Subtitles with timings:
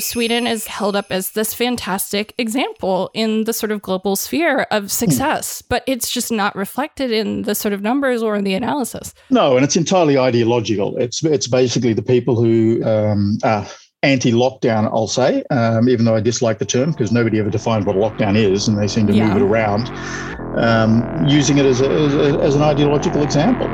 [0.00, 4.90] Sweden is held up as this fantastic example in the sort of global sphere of
[4.90, 9.14] success, but it's just not reflected in the sort of numbers or in the analysis.
[9.30, 10.96] No, and it's entirely ideological.
[10.96, 13.66] It's it's basically the people who um, are
[14.02, 17.96] anti-lockdown, I'll say, um, even though I dislike the term because nobody ever defined what
[17.96, 19.28] a lockdown is, and they seem to Yeah.
[19.28, 19.90] move it around,
[20.56, 23.68] um, using it as, a, as, a, as an ideological example.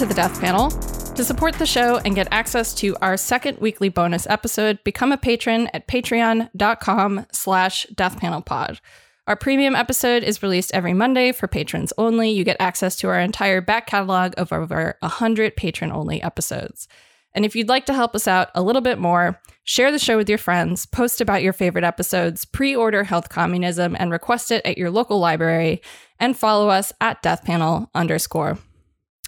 [0.00, 0.70] To the Death Panel.
[0.70, 5.18] To support the show and get access to our second weekly bonus episode, become a
[5.18, 8.80] patron at patreon.com slash deathpanelpod.
[9.26, 12.30] Our premium episode is released every Monday for patrons only.
[12.30, 16.88] You get access to our entire back catalog of over 100 patron-only episodes.
[17.34, 20.16] And if you'd like to help us out a little bit more, share the show
[20.16, 24.78] with your friends, post about your favorite episodes, pre-order Health Communism, and request it at
[24.78, 25.82] your local library,
[26.18, 28.56] and follow us at deathpanel underscore.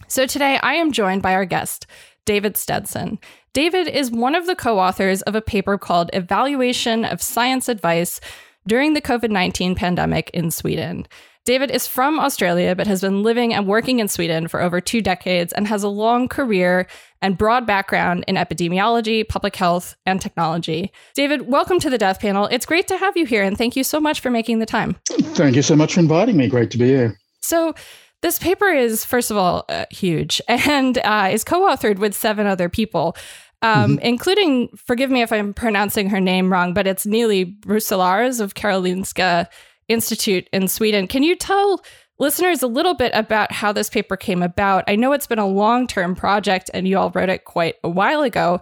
[0.08, 1.86] So today I am joined by our guest,
[2.24, 3.18] David Steadson.
[3.52, 8.20] David is one of the co authors of a paper called Evaluation of Science Advice
[8.66, 11.06] During the COVID 19 Pandemic in Sweden.
[11.44, 15.00] David is from Australia, but has been living and working in Sweden for over two
[15.00, 16.86] decades and has a long career
[17.20, 20.92] and broad background in epidemiology, public health, and technology.
[21.14, 22.46] David, welcome to the Death Panel.
[22.46, 24.94] It's great to have you here, and thank you so much for making the time.
[25.08, 26.46] Thank you so much for inviting me.
[26.48, 27.18] Great to be here.
[27.40, 27.74] So,
[28.22, 32.46] this paper is, first of all, uh, huge and uh, is co authored with seven
[32.46, 33.16] other people,
[33.60, 38.54] um, including, forgive me if I'm pronouncing her name wrong, but it's Neely Brusselaers of
[38.54, 39.46] Karolinska
[39.88, 41.06] Institute in Sweden.
[41.06, 41.80] Can you tell
[42.18, 44.84] listeners a little bit about how this paper came about?
[44.88, 47.88] I know it's been a long term project and you all wrote it quite a
[47.88, 48.60] while ago.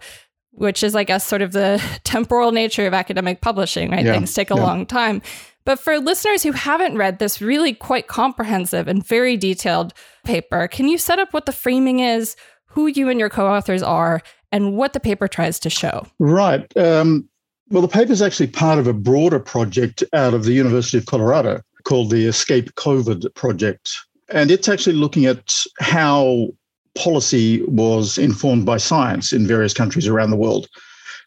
[0.52, 4.04] Which is, I guess, sort of the temporal nature of academic publishing, right?
[4.04, 4.62] Yeah, Things take a yeah.
[4.62, 5.22] long time.
[5.64, 9.92] But for listeners who haven't read this really quite comprehensive and very detailed
[10.24, 13.82] paper, can you set up what the framing is, who you and your co authors
[13.82, 14.22] are,
[14.52, 16.06] and what the paper tries to show?
[16.18, 16.74] Right.
[16.76, 17.28] Um,
[17.70, 21.06] well, the paper is actually part of a broader project out of the University of
[21.06, 23.96] Colorado called the Escape COVID Project.
[24.28, 26.48] And it's actually looking at how
[26.96, 30.68] policy was informed by science in various countries around the world.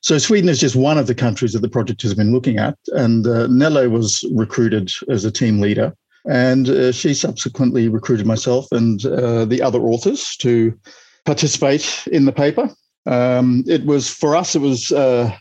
[0.04, 2.78] So Sweden is just one of the countries that the project has been looking at.
[2.88, 5.96] And uh, Nele was recruited as a team leader.
[6.30, 10.78] And uh, she subsequently recruited myself and uh, the other authors to
[11.26, 12.70] participate in the paper.
[13.06, 15.34] Um, it was for us, it was uh,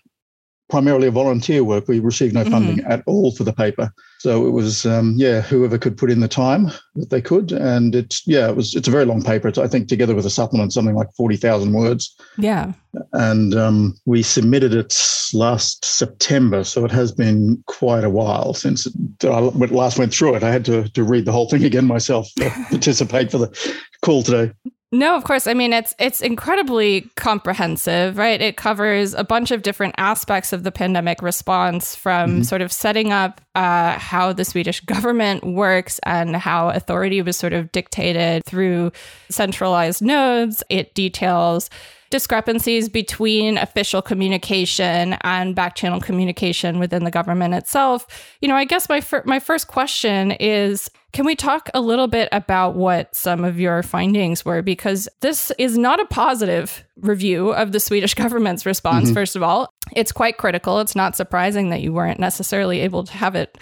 [0.70, 1.88] primarily a volunteer work.
[1.88, 3.92] We received no funding at all for the paper.
[4.22, 7.50] So it was, um, yeah, whoever could put in the time that they could.
[7.50, 9.48] And it's, yeah, it was, it's a very long paper.
[9.48, 12.14] It's, I think together with a supplement, something like 40,000 words.
[12.38, 12.72] Yeah.
[13.14, 14.96] And um, we submitted it
[15.34, 16.62] last September.
[16.62, 18.86] So it has been quite a while since
[19.24, 20.44] I last went through it.
[20.44, 24.22] I had to, to read the whole thing again myself to participate for the call
[24.22, 24.52] today.
[24.94, 25.46] No, of course.
[25.46, 28.38] I mean, it's it's incredibly comprehensive, right?
[28.38, 33.10] It covers a bunch of different aspects of the pandemic response, from sort of setting
[33.10, 38.92] up uh, how the Swedish government works and how authority was sort of dictated through
[39.30, 40.62] centralized nodes.
[40.68, 41.70] It details
[42.12, 48.06] discrepancies between official communication and back channel communication within the government itself.
[48.40, 52.06] You know, I guess my fir- my first question is can we talk a little
[52.06, 57.50] bit about what some of your findings were because this is not a positive review
[57.52, 59.14] of the Swedish government's response mm-hmm.
[59.14, 59.72] first of all.
[59.96, 60.78] It's quite critical.
[60.80, 63.58] It's not surprising that you weren't necessarily able to have it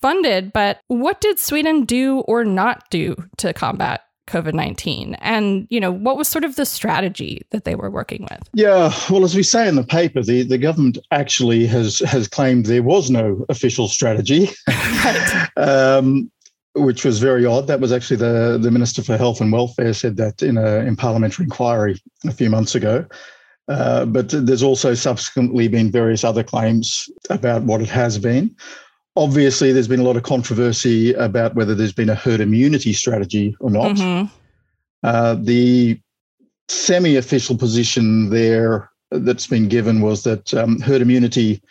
[0.00, 5.14] funded, but what did Sweden do or not do to combat COVID 19?
[5.14, 8.48] And, you know, what was sort of the strategy that they were working with?
[8.54, 12.66] Yeah, well, as we say in the paper, the, the government actually has has claimed
[12.66, 15.48] there was no official strategy, Right.
[15.56, 16.30] um,
[16.74, 17.66] which was very odd.
[17.66, 20.96] That was actually the the Minister for Health and Welfare said that in a in
[20.96, 23.06] parliamentary inquiry a few months ago.
[23.68, 28.54] Uh, but there's also subsequently been various other claims about what it has been.
[29.16, 33.56] Obviously, there's been a lot of controversy about whether there's been a herd immunity strategy
[33.60, 33.96] or not.
[33.96, 34.30] Mhm.
[35.02, 35.98] Uh, the
[36.68, 41.62] semi official position there that's been given was that um, herd immunity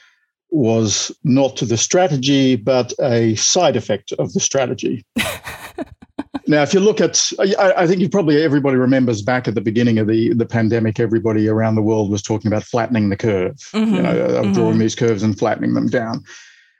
[0.52, 5.06] was not the strategy, but a side effect of the strategy.
[6.48, 9.62] now, if you look at, I, I think you probably everybody remembers back at the
[9.62, 13.58] beginning of the, the pandemic, everybody around the world was talking about flattening the curve,
[13.74, 14.54] you Mhm, know, of mhm.
[14.54, 16.24] drawing these curves and flattening them down.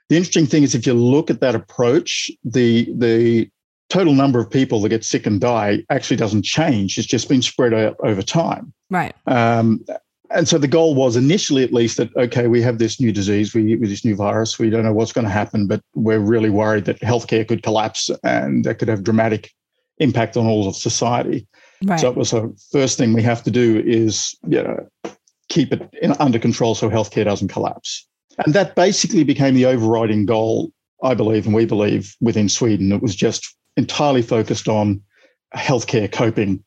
[0.08, 3.50] The interesting thing is if you look at that approach, the the
[3.88, 6.98] total number of people that get sick and die actually doesn't change.
[6.98, 8.72] It's just been spread out over time.
[8.90, 9.14] Right.
[9.26, 9.84] Um,
[10.30, 13.54] and so the goal was initially, at least, that okay, we have this new disease,
[13.54, 16.50] we with this new virus, we don't know what's going to happen, but we're really
[16.50, 19.52] worried that healthcare could collapse and that could have dramatic
[19.98, 21.46] impact on all of society.
[21.84, 22.00] Right.
[22.00, 24.88] So it was the first thing we have to do is you know,
[25.48, 28.06] keep it in, under control so healthcare doesn't collapse.
[28.44, 30.72] And that basically became the overriding goal,
[31.02, 32.92] I believe, and we believe within Sweden.
[32.92, 35.02] It was just entirely focused on
[35.54, 36.62] healthcare coping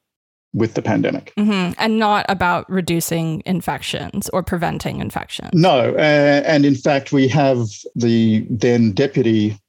[0.53, 1.33] with the pandemic.
[1.37, 1.73] Mm-hmm.
[1.77, 5.51] And not about reducing infections or preventing infections.
[5.53, 5.93] No.
[5.95, 9.59] Uh, and in fact, we have the then deputy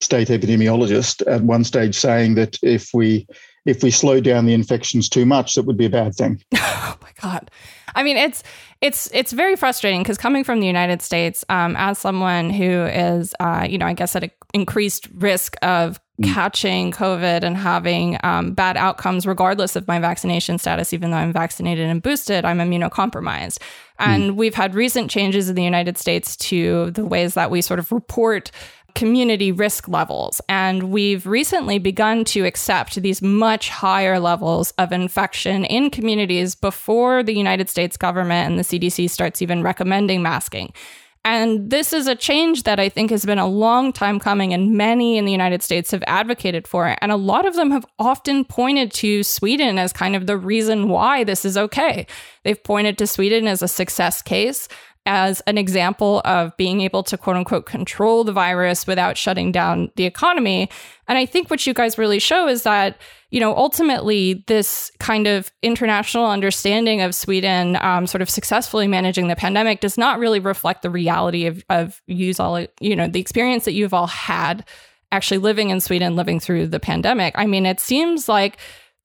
[0.00, 3.26] state epidemiologist at one stage saying that if we
[3.66, 6.42] if we slow down the infections too much, that would be a bad thing.
[6.54, 7.50] oh my god!
[7.94, 8.42] I mean, it's
[8.80, 13.34] it's it's very frustrating because coming from the United States, um, as someone who is,
[13.40, 16.32] uh, you know, I guess at an increased risk of mm.
[16.32, 21.32] catching COVID and having um, bad outcomes, regardless of my vaccination status, even though I'm
[21.32, 23.58] vaccinated and boosted, I'm immunocompromised.
[23.98, 24.36] And mm.
[24.36, 27.90] we've had recent changes in the United States to the ways that we sort of
[27.90, 28.52] report
[28.98, 30.40] community risk levels.
[30.48, 37.22] And we've recently begun to accept these much higher levels of infection in communities before
[37.22, 40.72] the United States government and the CDC starts even recommending masking.
[41.24, 44.76] And this is a change that I think has been a long time coming, and
[44.76, 46.98] many in the United States have advocated for it.
[47.02, 50.88] And a lot of them have often pointed to Sweden as kind of the reason
[50.88, 52.06] why this is okay.
[52.44, 54.68] They've pointed to Sweden as a success case
[55.08, 59.90] as an example of being able to quote unquote control the virus without shutting down
[59.96, 60.68] the economy.
[61.08, 63.00] And I think what you guys really show is that,
[63.30, 69.28] you know, ultimately this kind of international understanding of Sweden um, sort of successfully managing
[69.28, 73.20] the pandemic does not really reflect the reality of, of use all, you know, the
[73.20, 74.62] experience that you've all had
[75.10, 77.32] actually living in Sweden, living through the pandemic.
[77.38, 78.58] I mean, it seems like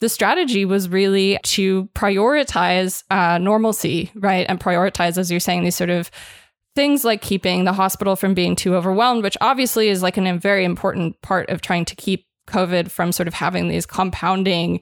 [0.03, 4.45] the strategy was really to prioritize uh, normalcy, right?
[4.49, 6.11] And prioritize, as you're saying, these sort of
[6.75, 10.37] things like keeping the hospital from being too overwhelmed, which obviously is like an, a
[10.37, 14.81] very important part of trying to keep COVID from sort of having these compounding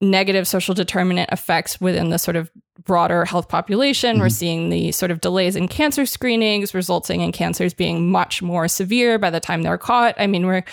[0.00, 2.50] negative social determinant effects within the sort of
[2.82, 4.12] broader health population.
[4.12, 4.20] Mm-hmm.
[4.22, 8.68] We're seeing the sort of delays in cancer screenings, resulting in cancers being much more
[8.68, 10.14] severe by the time they're caught.
[10.16, 10.64] I mean, we're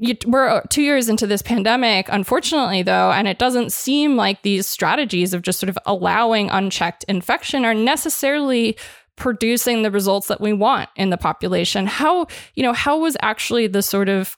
[0.00, 4.66] you, we're two years into this pandemic, unfortunately, though, and it doesn't seem like these
[4.66, 8.76] strategies of just sort of allowing unchecked infection are necessarily
[9.16, 11.86] producing the results that we want in the population.
[11.86, 14.36] How, you know, how was actually the sort of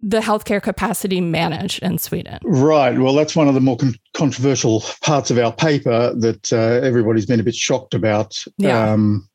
[0.00, 2.38] the healthcare capacity managed in Sweden?
[2.44, 2.98] Right.
[2.98, 7.26] Well, that's one of the more con- controversial parts of our paper that uh, everybody's
[7.26, 8.36] been a bit shocked about.
[8.58, 8.92] Yeah.
[8.92, 9.28] Um,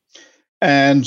[0.60, 1.06] and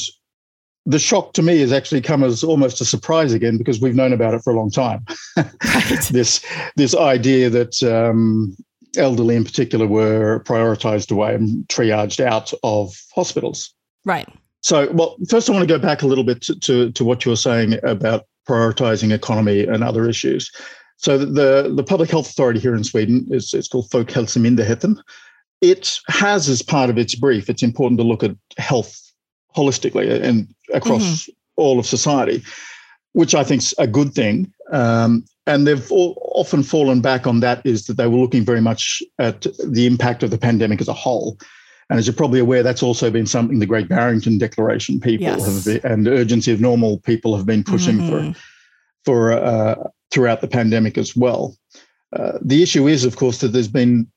[0.85, 4.13] the shock to me has actually come as almost a surprise again because we've known
[4.13, 5.03] about it for a long time.
[5.35, 6.01] Right.
[6.11, 6.45] this
[6.75, 8.55] this idea that um,
[8.97, 13.73] elderly in particular were prioritized away and triaged out of hospitals.
[14.05, 14.27] Right.
[14.61, 17.23] So, well, first I want to go back a little bit to, to, to what
[17.23, 20.51] you were saying about prioritizing economy and other issues.
[20.97, 24.97] So the, the public health authority here in Sweden is it's called Folkhälsomyndigheten.
[25.61, 28.99] It has as part of its brief, it's important to look at health
[29.55, 31.31] holistically and across mm-hmm.
[31.55, 32.43] all of society,
[33.13, 34.51] which I think is a good thing.
[34.71, 38.61] Um, and they've all, often fallen back on that is that they were looking very
[38.61, 41.37] much at the impact of the pandemic as a whole.
[41.89, 45.45] And as you're probably aware, that's also been something the Great Barrington Declaration people yes.
[45.45, 48.31] have been, and urgency of normal people have been pushing mm-hmm.
[48.31, 48.39] for
[49.05, 49.75] for uh,
[50.09, 51.55] throughout the pandemic as well.
[52.11, 54.11] Uh, the issue is, of course, that there's been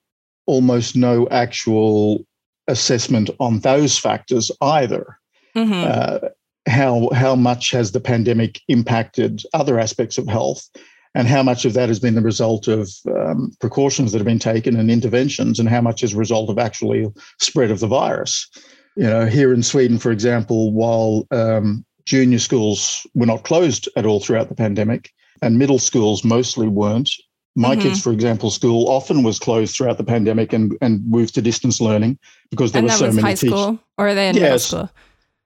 [0.47, 2.25] almost no actual
[2.69, 5.18] assessment on those factors either.
[5.59, 5.85] Mm-hmm.
[6.27, 6.29] Uh,
[6.69, 10.69] how how much has the pandemic impacted other aspects of health,
[11.15, 14.39] and how much of that has been the result of um, precautions that have been
[14.39, 17.07] taken and interventions, and how much is a result of actually
[17.41, 18.49] spread of the virus.
[18.97, 24.07] You know, here in Sweden, for example, while um, junior schools were not closed at
[24.07, 25.13] all throughout the pandemic,
[25.43, 27.11] and middle schools mostly weren't.
[27.57, 27.89] My mm-hmm.
[27.89, 31.81] kids, for example, school often was closed throughout the pandemic and, and moved to distance
[31.81, 32.19] learning
[32.51, 34.43] because there and were so many high school, or are they in yes.
[34.43, 34.91] middle school?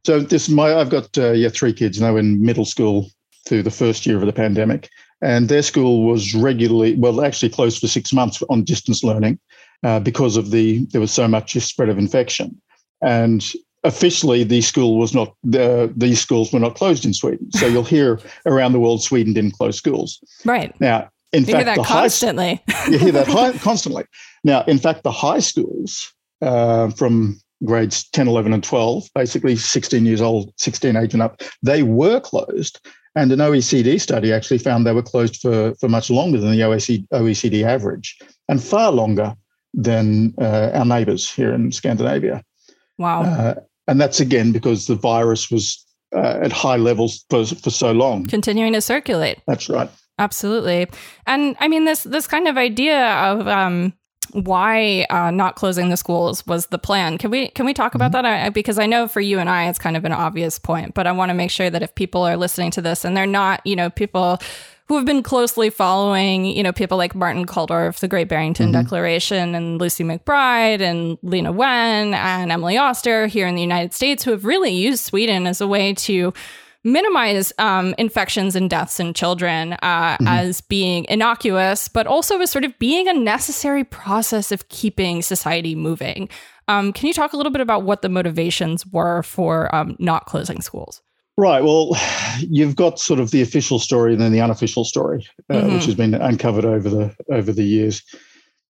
[0.04, 3.10] So this my I've got uh, yeah three kids now in middle school
[3.46, 4.88] through the first year of the pandemic,
[5.20, 9.38] and their school was regularly well actually closed for six months on distance learning
[9.82, 12.60] uh, because of the there was so much spread of infection,
[13.00, 13.52] and
[13.84, 17.50] officially the school was not the these schools were not closed in Sweden.
[17.52, 20.18] So you'll hear around the world Sweden didn't close schools.
[20.44, 22.62] Right now, in you fact, hear that constantly.
[22.68, 24.04] High, you hear that high, constantly.
[24.44, 30.06] Now, in fact, the high schools uh, from grades 10, 11, and 12, basically 16
[30.06, 32.80] years old, 16 age and up, they were closed.
[33.14, 36.60] And an OECD study actually found they were closed for, for much longer than the
[36.60, 39.34] OECD, OECD average and far longer
[39.74, 42.42] than uh, our neighbours here in Scandinavia.
[42.98, 43.22] Wow.
[43.22, 43.54] Uh,
[43.86, 48.24] and that's again because the virus was uh, at high levels for, for so long.
[48.26, 49.38] Continuing to circulate.
[49.46, 49.90] That's right.
[50.18, 50.88] Absolutely.
[51.26, 53.92] And I mean, this, this kind of idea of, um,
[54.32, 57.18] why uh, not closing the schools was the plan.
[57.18, 58.22] Can we can we talk about mm-hmm.
[58.22, 58.46] that?
[58.46, 61.06] I, because I know for you and I, it's kind of an obvious point, but
[61.06, 63.60] I want to make sure that if people are listening to this and they're not,
[63.66, 64.38] you know, people
[64.88, 68.82] who have been closely following, you know, people like Martin Kulldorff, the Great Barrington mm-hmm.
[68.82, 74.24] Declaration, and Lucy McBride and Leana Wen and Emily Oster here in the United States,
[74.24, 76.32] who have really used Sweden as a way to
[76.84, 80.26] minimize um, infections and deaths in children uh, mm-hmm.
[80.26, 85.74] as being innocuous, but also as sort of being a necessary process of keeping society
[85.74, 86.28] moving.
[86.68, 90.26] Um, can you talk a little bit about what the motivations were for um, not
[90.26, 91.02] closing schools?
[91.36, 91.62] Right.
[91.62, 91.96] Well,
[92.38, 95.74] you've got sort of the official story and then the unofficial story, uh, mm-hmm.
[95.74, 98.02] which has been uncovered over the over the years.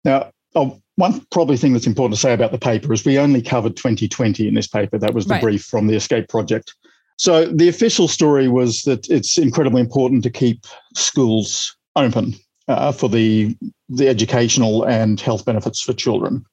[0.04, 3.42] Now, oh, one probably thing that's important to say about the paper is we only
[3.42, 4.98] covered 2020 in this paper.
[4.98, 5.42] That was the right.
[5.42, 6.74] brief from the Escape Project.
[7.18, 10.64] So the official story was that it's incredibly important to keep
[10.94, 12.34] schools open
[12.68, 13.56] uh, for the
[13.88, 16.44] the educational and health benefits for children,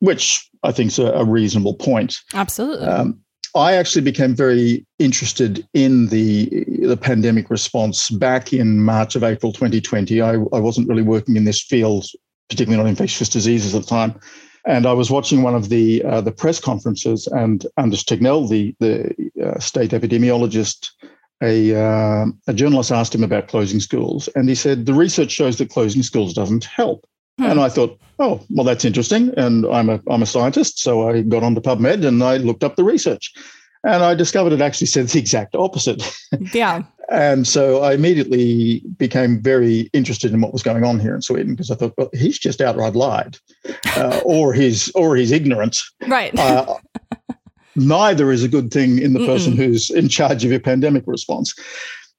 [0.00, 2.16] which I think is a, a reasonable point.
[2.34, 2.86] Absolutely.
[2.86, 3.20] Um,
[3.54, 9.52] I actually became very interested in the the pandemic response back in March of April
[9.52, 10.20] 2020.
[10.20, 12.06] I, I wasn't really working in this field,
[12.48, 14.18] particularly not infectious diseases at the time.
[14.68, 18.74] And I was watching one of the uh, the press conferences, and Anders Tegnell, the
[18.78, 20.90] the uh, state epidemiologist,
[21.42, 25.56] a uh, a journalist asked him about closing schools, and he said the research shows
[25.56, 27.06] that closing schools doesn't help.
[27.38, 27.44] Hmm.
[27.44, 29.32] And I thought, oh, well, that's interesting.
[29.38, 32.76] And I'm a I'm a scientist, so I got onto PubMed and I looked up
[32.76, 33.32] the research,
[33.84, 36.02] and I discovered it actually said the exact opposite.
[36.52, 36.82] Yeah.
[37.10, 41.54] And so I immediately became very interested in what was going on here in Sweden
[41.54, 43.38] because I thought, well, he's just outright lied,
[43.96, 45.80] uh, or he's or he's ignorant.
[46.06, 46.38] Right.
[46.38, 46.76] Uh,
[47.76, 49.56] neither is a good thing in the person Mm-mm.
[49.56, 51.54] who's in charge of your pandemic response.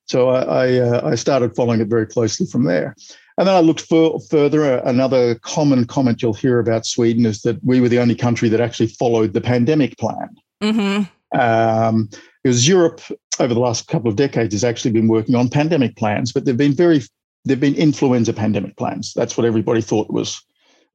[0.05, 2.95] So I I, uh, I, started following it very closely from there.
[3.37, 4.77] And then I looked for, further.
[4.79, 8.59] Another common comment you'll hear about Sweden is that we were the only country that
[8.59, 10.35] actually followed the pandemic plan.
[10.61, 11.03] Mm-hmm.
[11.37, 12.09] Um,
[12.43, 13.01] because Europe
[13.39, 16.57] over the last couple of decades has actually been working on pandemic plans, but they've
[16.57, 17.01] been very
[17.45, 19.13] they've been influenza pandemic plans.
[19.13, 20.41] That's what everybody thought was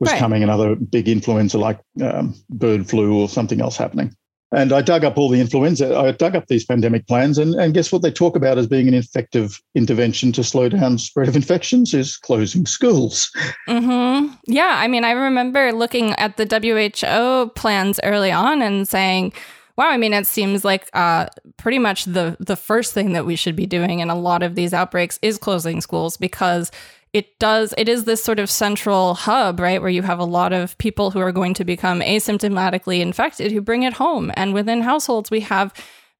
[0.00, 0.18] was right.
[0.18, 4.14] coming, another big influenza like um, bird flu or something else happening.
[4.52, 5.96] And I dug up all the influenza.
[5.96, 8.86] I dug up these pandemic plans, and, and guess what they talk about as being
[8.86, 13.32] an effective intervention to slow down spread of infections is closing schools.
[13.68, 14.32] Mm-hmm.
[14.46, 19.32] Yeah, I mean, I remember looking at the WHO plans early on and saying,
[19.76, 21.26] wow, I mean, it seems like uh,
[21.56, 24.54] pretty much the the first thing that we should be doing in a lot of
[24.54, 26.70] these outbreaks is closing schools because
[27.14, 30.52] it does it is this sort of central hub right where you have a lot
[30.52, 34.82] of people who are going to become asymptomatically infected who bring it home and within
[34.82, 35.72] households we have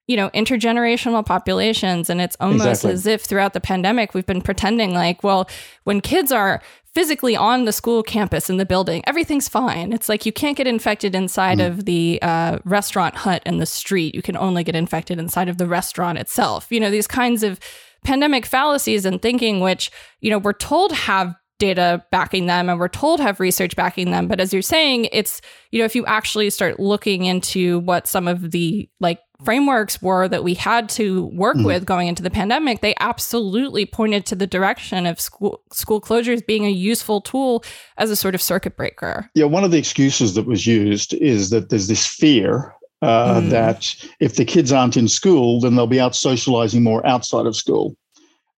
[0.07, 2.93] you know intergenerational populations and it's almost exactly.
[2.93, 5.49] as if throughout the pandemic we've been pretending like well
[5.83, 6.63] when kids are
[6.95, 9.93] physically on the school campus in the building, everything's fine.
[9.93, 11.67] It's like you can't get infected inside mm.
[11.67, 14.15] of the uh, restaurant hut in the street.
[14.15, 16.69] You can only get infected inside of the restaurant itself.
[16.71, 17.59] You know, these kinds of
[18.05, 22.89] pandemic fallacies and thinking, which, you know, we're told have data backing them and we're
[22.89, 26.51] told have research backing them but as you're saying it's you know if you actually
[26.51, 31.57] start looking into what some of the like frameworks were that we had to work
[31.57, 31.65] mm.
[31.65, 36.45] with going into the pandemic they absolutely pointed to the direction of school school closures
[36.45, 37.65] being a useful tool
[37.99, 41.51] as a sort of circuit breaker yeah one of the excuses that was used is
[41.51, 43.51] that there's this fear uh, mm.
[43.51, 47.55] that if the kids aren't in school then they'll be out socializing more outside of
[47.55, 47.97] school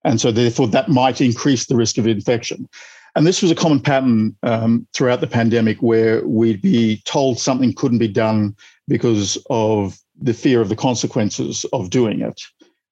[0.07, 2.69] and so, therefore, that might increase the risk of infection.
[3.15, 7.73] And this was a common pattern um, throughout the pandemic where we'd be told something
[7.73, 8.55] couldn't be done
[8.87, 12.41] because of the fear of the consequences of doing it.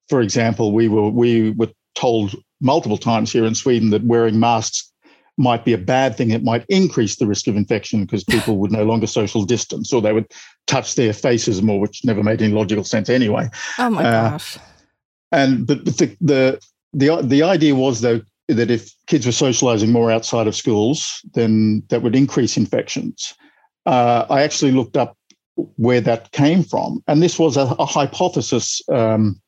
[0.08, 4.92] For example, we were we were told multiple times here in Sweden that wearing masks
[5.38, 6.30] might be a bad thing.
[6.30, 10.00] It might increase the risk of infection because people would no longer social distance or
[10.00, 10.30] they would
[10.66, 13.48] touch their faces more, which never made any logical sense anyway.
[13.78, 14.58] Oh my uh, gosh.
[15.32, 16.60] And but the, the
[16.92, 21.82] the the idea was though that if kids were socializing more outside of schools, then
[21.88, 23.34] that would increase infections.
[23.84, 25.16] Uh, I actually looked up
[25.76, 29.40] where that came from, and this was a, a hypothesis, um,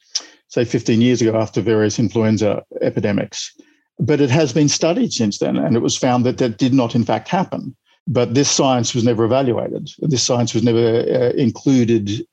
[0.48, 3.54] say 15 years ago after various influenza epidemics.
[4.00, 6.94] But it has been studied since then, and it was found that that did not,
[6.94, 7.74] in fact, happen.
[8.08, 9.90] but this science was never evaluated.
[10.00, 12.26] This science was never uh, included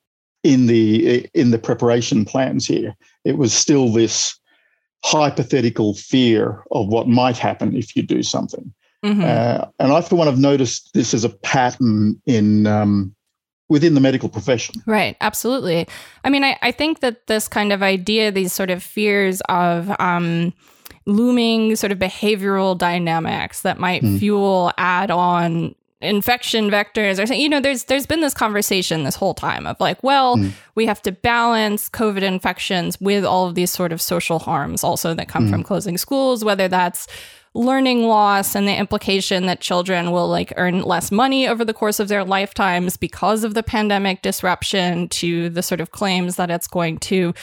[0.44, 2.96] in the in the preparation plans here.
[3.26, 4.40] It was still this
[5.04, 8.74] hypothetical fear of what might happen if you do something.
[9.04, 9.22] Mm-hmm.
[9.22, 13.14] Uh, and I, for one, have noticed this as a pattern in um,
[13.70, 14.76] within the medical profession.
[14.86, 15.88] Right, absolutely.
[16.24, 19.92] I mean, I, I think that this kind of idea, these sort of fears of
[20.00, 20.54] um,
[21.06, 24.20] looming sort of behavioral dynamics that might mm.
[24.20, 27.40] fuel add-on infection vectors or something.
[27.40, 30.52] You know, there's there's been this conversation this whole time of like, well, mm.
[30.76, 35.14] we have to balance COVID infections with all of these sort of social harms also
[35.14, 35.50] that come mm.
[35.50, 37.08] from closing schools, whether that's
[37.56, 42.02] learning loss and the implication that children will like earn less money over the course
[42.02, 46.68] of their lifetimes because of the pandemic disruption to the sort of claims that it's
[46.68, 47.34] going to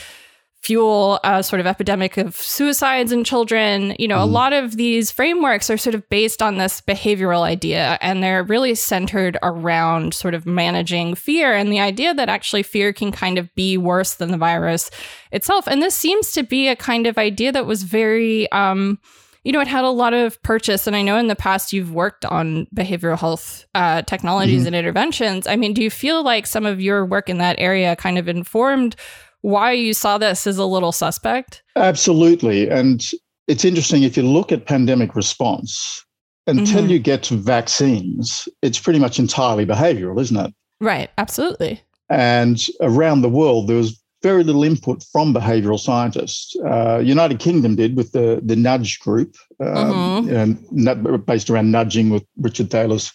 [0.63, 3.97] fuel a sort of epidemic of suicides in children.
[3.99, 4.23] You know, mm.
[4.23, 8.45] a lot of these frameworks are sort of based on this behavioral idea and they're
[8.45, 13.39] really centered around sort of managing fear and the idea that actually fear can kind
[13.39, 14.91] of be worse than the virus
[15.33, 15.67] itself.
[15.67, 19.01] And this seems to be a kind of idea that was very, um,
[19.45, 20.87] you know, it had a lot of purchase.
[20.87, 24.69] And I know in the past you've worked on behavioral health uh, technologies mm-hmm.
[24.69, 25.47] and interventions.
[25.47, 28.29] I mean, do you feel like some of your work in that area kind of
[28.29, 28.97] informed
[29.41, 31.63] why you saw this as a little suspect?
[31.75, 32.71] Absolutely.
[32.71, 33.05] And
[33.49, 36.05] it's interesting if you look at pandemic response,
[36.47, 36.91] until mm-hmm.
[36.91, 40.53] you get to vaccines, it's pretty much entirely behavioral, isn't it?
[40.81, 41.81] Right, absolutely.
[42.09, 46.57] And around the world, there was very little input from behavioral scientists.
[46.65, 50.87] Uh, United Kingdom did with the the Nudge Group, um, mm-hmm.
[50.87, 53.13] and based around nudging with Richard Thaler's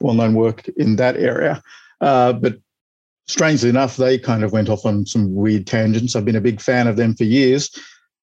[0.00, 1.62] well-known work in that area.
[2.00, 2.58] Uh, but
[3.26, 6.14] strangely enough, they kind of went off on some weird tangents.
[6.14, 7.70] I've been a big fan of them for years.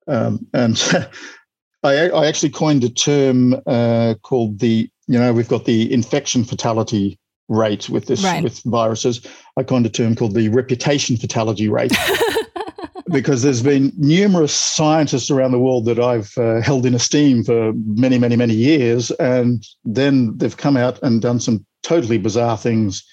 [0.08, 0.82] Um, and
[1.84, 6.44] I, I, actually coined a term uh, called the, you know, we've got the infection
[6.44, 8.44] fatality rate with this right.
[8.44, 9.26] with viruses.
[9.58, 11.96] I coined a term called the reputation fatality rate.
[13.12, 17.72] because there's been numerous scientists around the world that I've uh, held in esteem for
[17.86, 19.12] many, many, many years.
[19.12, 23.06] And then they've come out and done some totally bizarre things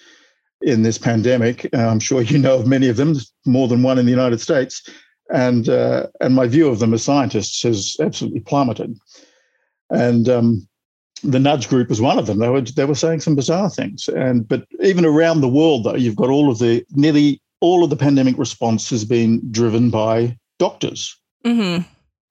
[0.63, 1.69] in this pandemic.
[1.75, 3.15] Uh, I'm sure you know of many of them,
[3.47, 4.89] more than one in the United States,
[5.33, 8.99] and uh, and my view of them as scientists has absolutely plummeted.
[9.91, 10.69] And um,
[11.23, 12.39] the Nudge Group was one of them.
[12.39, 15.97] They were they were saying some bizarre things, and but even around the world, though,
[15.97, 20.37] you've got all of the nearly all of the pandemic response has been driven by
[20.59, 21.17] doctors.
[21.45, 21.83] Mm-hmm.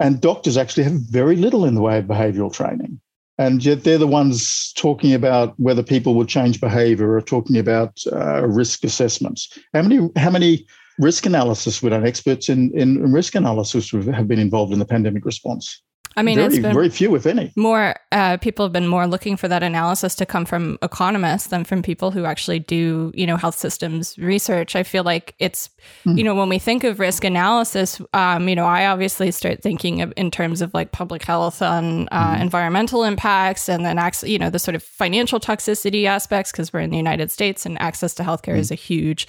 [0.02, 3.00] And doctors actually have very little in the way of behavioral training
[3.40, 8.04] and yet they're the ones talking about whether people will change behavior or talking about
[8.12, 9.58] uh, risk assessments.
[9.74, 10.68] How many how many
[11.00, 15.24] risk analysis would an experts in, in risk analysis have been involved in the pandemic
[15.24, 15.82] response?
[16.20, 17.54] I mean, very, it's been very few, if any.
[17.56, 21.64] More uh, people have been more looking for that analysis to come from economists than
[21.64, 24.76] from people who actually do, you know, health systems research.
[24.76, 25.70] I feel like it's,
[26.06, 26.18] mm.
[26.18, 30.02] you know, when we think of risk analysis, um, you know, I obviously start thinking
[30.02, 32.42] of, in terms of like public health on uh, mm.
[32.42, 36.82] environmental impacts, and then, ac- you know, the sort of financial toxicity aspects because we're
[36.82, 38.60] in the United States and access to healthcare mm.
[38.60, 39.26] is a huge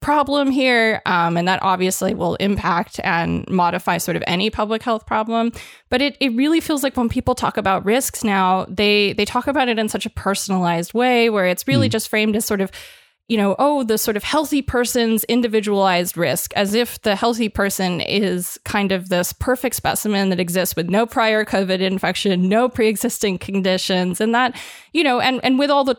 [0.00, 1.02] problem here.
[1.06, 5.52] Um, and that obviously will impact and modify sort of any public health problem.
[5.88, 9.46] But it, it really feels like when people talk about risks now, they they talk
[9.46, 11.92] about it in such a personalized way where it's really mm.
[11.92, 12.70] just framed as sort of
[13.28, 18.00] you know, oh, the sort of healthy person's individualized risk, as if the healthy person
[18.00, 23.38] is kind of this perfect specimen that exists with no prior COVID infection, no pre-existing
[23.38, 24.56] conditions, and that,
[24.92, 25.96] you know, and and with all the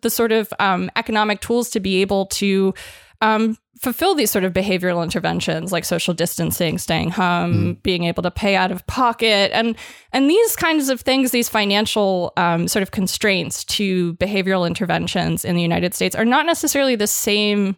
[0.00, 2.72] the sort of um, economic tools to be able to
[3.20, 7.82] um, fulfill these sort of behavioral interventions like social distancing, staying home, mm.
[7.82, 9.76] being able to pay out of pocket, and
[10.12, 15.54] and these kinds of things, these financial um, sort of constraints to behavioral interventions in
[15.54, 17.76] the United States are not necessarily the same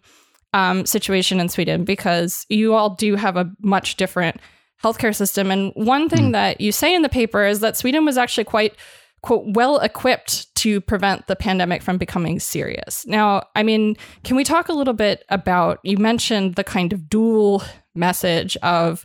[0.54, 4.36] um, situation in Sweden because you all do have a much different
[4.82, 5.50] healthcare system.
[5.50, 6.32] And one thing mm.
[6.32, 8.76] that you say in the paper is that Sweden was actually quite
[9.22, 13.06] quote, well equipped to prevent the pandemic from becoming serious.
[13.06, 17.08] Now, I mean, can we talk a little bit about you mentioned the kind of
[17.08, 17.62] dual
[17.94, 19.04] message of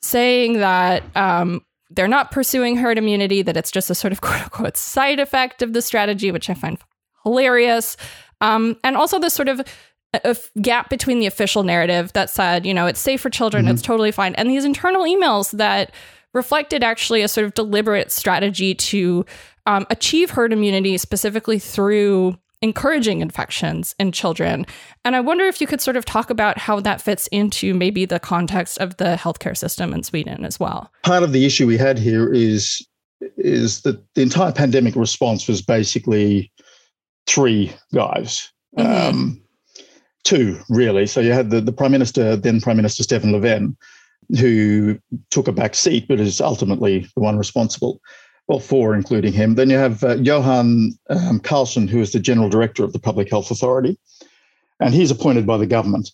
[0.00, 4.42] saying that um, they're not pursuing herd immunity, that it's just a sort of quote
[4.42, 6.78] unquote side effect of the strategy, which I find
[7.22, 7.96] hilarious.
[8.40, 9.62] Um, and also this sort of
[10.12, 13.74] a gap between the official narrative that said, you know, it's safe for children, mm-hmm.
[13.74, 15.92] it's totally fine, and these internal emails that
[16.34, 19.24] reflected actually a sort of deliberate strategy to
[19.66, 24.64] um, achieve herd immunity specifically through encouraging infections in children.
[25.04, 28.04] And I wonder if you could sort of talk about how that fits into maybe
[28.04, 30.90] the context of the healthcare system in Sweden as well.
[31.02, 32.86] Part of the issue we had here is
[33.36, 36.50] is that the entire pandemic response was basically
[37.26, 38.50] three guys.
[38.76, 39.08] Mm-hmm.
[39.08, 39.42] Um,
[40.24, 41.06] two, really.
[41.06, 43.76] So you had the, the Prime Minister, then Prime Minister Stefan Löfven,
[44.40, 44.98] who
[45.30, 48.00] took a back seat, but is ultimately the one responsible.
[48.52, 49.54] Well, four, including him.
[49.54, 53.30] Then you have uh, Johan um, Carlsson, who is the General Director of the Public
[53.30, 53.96] Health Authority,
[54.78, 56.10] and he's appointed by the government.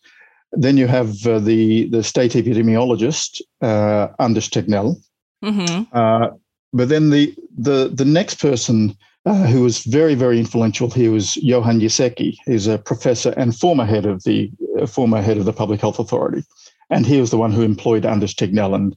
[0.52, 5.02] Then you have uh, the, the state epidemiologist, uh, Anders Tegnell.
[5.44, 5.82] Mm-hmm.
[5.92, 6.28] Uh,
[6.72, 8.96] but then the, the, the next person
[9.26, 12.36] uh, who was very, very influential here was Johan Giesecke.
[12.46, 14.48] He's a professor and former head of the
[14.80, 16.44] uh, former head of the Public Health Authority,
[16.88, 18.96] and he was the one who employed Anders Tegnell, and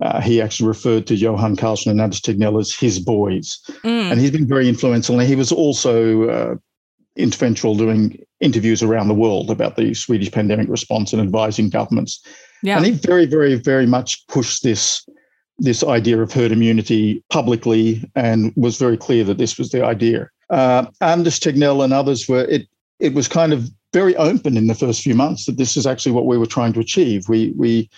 [0.00, 4.10] uh, he actually referred to Johan Carlsson and Anders Tegnell as his boys, mm.
[4.10, 5.18] and he's been very influential.
[5.18, 6.54] And he was also uh,
[7.16, 12.20] influential doing interviews around the world about the Swedish pandemic response and advising governments.
[12.62, 12.76] Yeah.
[12.76, 15.06] And he very, very, very much pushed this
[15.58, 20.28] this idea of herd immunity publicly and was very clear that this was the idea.
[20.50, 22.66] Uh, Anders Tegnell and others were it.
[22.98, 26.12] It was kind of very open in the first few months that this is actually
[26.12, 27.28] what we were trying to achieve.
[27.28, 27.88] We we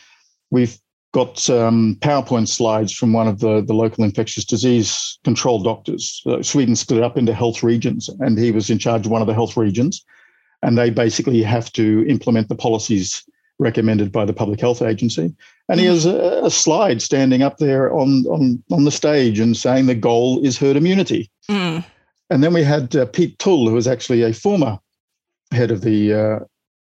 [0.51, 0.79] we've
[1.13, 6.23] got um, PowerPoint slides from one of the, the local infectious disease control doctors.
[6.27, 9.27] Uh, Sweden split up into health regions, and he was in charge of one of
[9.27, 10.05] the health regions.
[10.63, 13.25] And they basically have to implement the policies
[13.59, 15.35] recommended by the Public Health Agency.
[15.69, 15.95] And he mm-hmm.
[15.95, 19.95] has a, a slide standing up there on, on, on the stage and saying the
[19.95, 21.31] goal is herd immunity.
[21.49, 21.85] Mm.
[22.29, 24.79] And then we had uh, Peet Tüll, who was actually a former
[25.53, 26.39] head of the uh,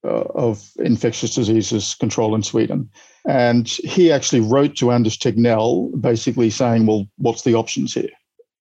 [0.06, 2.89] uh, of infectious diseases control in Sweden.
[3.26, 8.10] And he actually wrote to Anders Tegnell basically saying, well, what's the options here?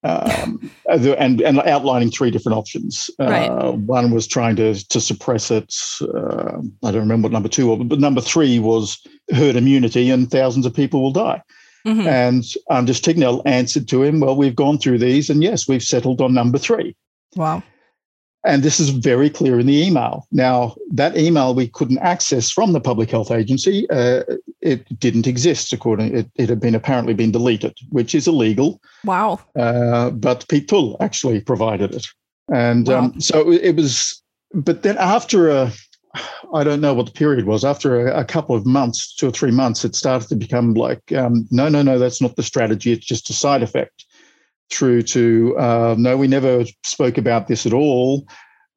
[0.04, 3.10] Um, and, and outlining three different options.
[3.18, 3.48] Right.
[3.48, 5.74] Uh, one was trying to, to suppress it.
[6.00, 10.30] Uh, I don't remember what number two was, but number three was herd immunity and
[10.30, 11.42] thousands of people will die.
[11.86, 12.06] Mm-hmm.
[12.06, 16.20] And Anders Tegnell answered to him, well, we've gone through these and yes, we've settled
[16.20, 16.94] on number three.
[17.34, 17.62] Wow.
[18.44, 20.26] And this is very clear in the email.
[20.32, 23.88] Now, that email we couldn't access from the Public Health Agency.
[23.88, 24.24] Uh,
[24.60, 28.80] it didn't exist, according it, it had been apparently been deleted, which is illegal.
[29.04, 29.40] Wow.
[29.54, 32.06] Uh, but Peet Tüll actually provided it.
[32.52, 32.98] And wow.
[32.98, 34.20] um, so it was,
[34.52, 35.72] but then after a,
[36.52, 39.30] I don't know what the period was, after a, a, couple of months, two or
[39.30, 42.92] three months, it started to become like, um, no, no, no, that's not the strategy.
[42.92, 44.04] It's just a side effect
[44.72, 48.26] through to uh, no, we never spoke about this at all,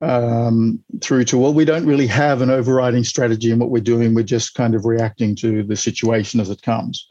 [0.01, 4.13] um, through to well, we don't really have an overriding strategy in what we're doing.
[4.13, 7.08] We're just kind of reacting to the situation as it comes.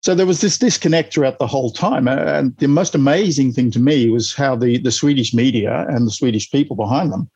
[0.00, 2.06] So there was this disconnect throughout the whole time.
[2.06, 6.12] And the most amazing thing to me was how the, the Swedish media and the
[6.12, 7.28] Swedish people behind them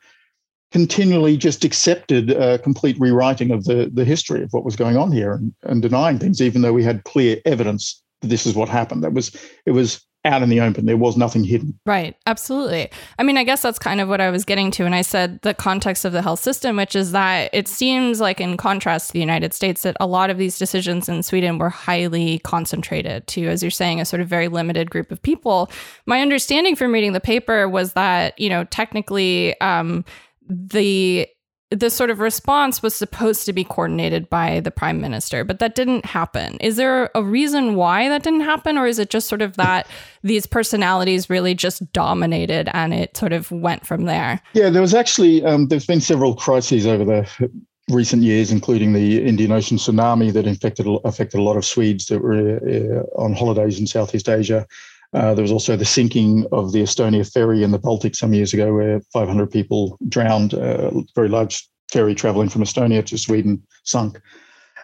[0.71, 5.11] continually just accepted a complete rewriting of the, the history of what was going on
[5.11, 8.69] here and, and denying things, even though we had clear evidence that this is what
[8.69, 9.03] happened.
[9.03, 10.85] That was it was out in the open.
[10.85, 11.77] There was nothing hidden.
[11.85, 12.15] Right.
[12.25, 12.89] Absolutely.
[13.19, 14.85] I mean, I guess that's kind of what I was getting to.
[14.85, 18.39] And I said the context of the health system, which is that it seems like,
[18.39, 21.69] in contrast to the United States, that a lot of these decisions in Sweden were
[21.69, 25.69] highly concentrated to, as you're saying, a sort of very limited group of people.
[26.05, 30.05] My understanding from reading the paper was that, you know, technically, um,
[30.47, 31.27] the
[31.73, 35.75] the sort of response was supposed to be coordinated by the prime minister, but that
[35.75, 36.57] didn't happen.
[36.57, 39.87] Is there a reason why that didn't happen, or is it just sort of that
[40.23, 44.41] these personalities really just dominated and it sort of went from there?
[44.53, 47.51] Yeah, there was actually um, there's been several crises over the
[47.89, 52.21] recent years, including the Indian Ocean tsunami that infected affected a lot of Swedes that
[52.21, 54.67] were uh, on holidays in Southeast Asia.
[55.13, 58.53] Uh, there was also the sinking of the Estonia ferry in the Baltic some years
[58.53, 60.53] ago, where 500 people drowned.
[60.53, 64.19] A uh, very large ferry traveling from Estonia to Sweden sunk.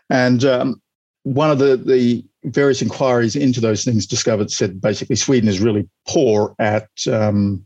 [0.09, 0.81] And um,
[1.23, 5.89] one of the, the various inquiries into those things discovered said basically Sweden is really
[6.07, 7.65] poor at um,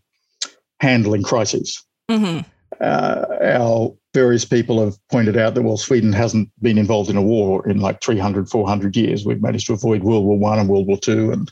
[0.80, 1.84] handling crises.
[2.10, 2.48] Mm-hmm.
[2.82, 7.22] Uh, our various people have pointed out that, well, Sweden hasn't been involved in a
[7.22, 9.26] war in like 300, 400 years.
[9.26, 11.52] We've managed to avoid World War One and World War Two, and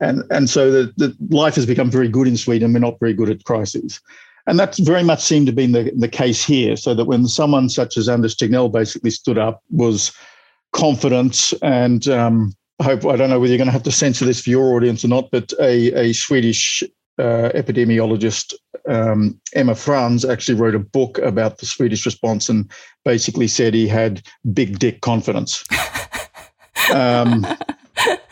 [0.00, 2.72] and and so the, the life has become very good in Sweden.
[2.72, 4.00] We're not very good at crises.
[4.46, 6.74] And that's very much seemed to be the, the case here.
[6.76, 10.10] So that when someone such as Anders Tegnell basically stood up, was
[10.72, 14.24] confident and um, I hope I don't know whether you're going to have to censor
[14.24, 16.82] this for your audience or not, but a, a Swedish
[17.18, 18.54] uh, epidemiologist
[18.88, 22.70] um, Emma Frans actually wrote a book about the Swedish response and
[23.04, 25.64] basically said he had big dick confidence.
[26.94, 27.46] um,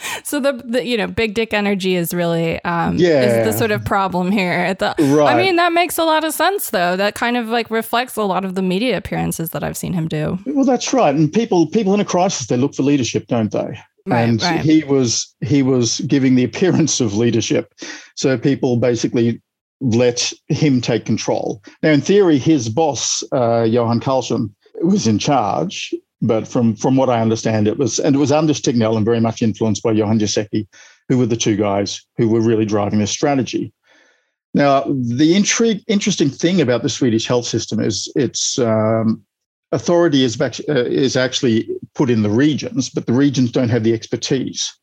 [0.24, 3.22] so the, the, you know big dick energy is really um yeah.
[3.22, 4.74] is the sort of problem here.
[4.74, 5.34] The, right.
[5.34, 6.96] I mean that makes a lot of sense though.
[6.96, 10.08] That kind of like reflects a lot of the media appearances that I've seen him
[10.08, 10.38] do.
[10.46, 11.14] Well, that's right.
[11.14, 13.78] And people people in a crisis they look for leadership, don't they?
[14.08, 14.60] Right, and right.
[14.60, 17.74] he was he was giving the appearance of leadership.
[18.14, 19.42] So people basically
[19.80, 21.62] let him take control.
[21.82, 27.10] Now, in theory, his boss, uh, Johan Carlsson, was in charge, but from, from what
[27.10, 30.18] I understand, it was, and it was Anders Tegnell and very much influenced by Johan
[30.18, 30.66] Giesecke,
[31.08, 33.72] who were the two guys who were really driving this strategy.
[34.54, 39.22] Now, the intrigue, interesting thing about the Swedish health system is its um,
[39.72, 43.84] authority is, back, uh, is actually put in the regions, but the regions don't have
[43.84, 44.74] the expertise.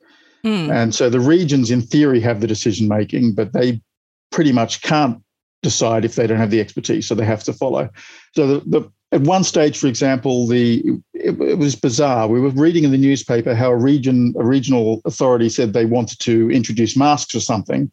[0.45, 0.71] Mm.
[0.71, 3.81] And so the regions, in theory, have the decision making, but they
[4.29, 5.17] pretty much can't
[5.63, 7.89] decide if they don't have the expertise, so they have to follow.
[8.35, 12.27] So the, the at one stage, for example, the it, it, was bizarre.
[12.27, 16.19] We were reading in the newspaper how a region, a regional authority said they wanted
[16.21, 17.91] to introduce masks or something,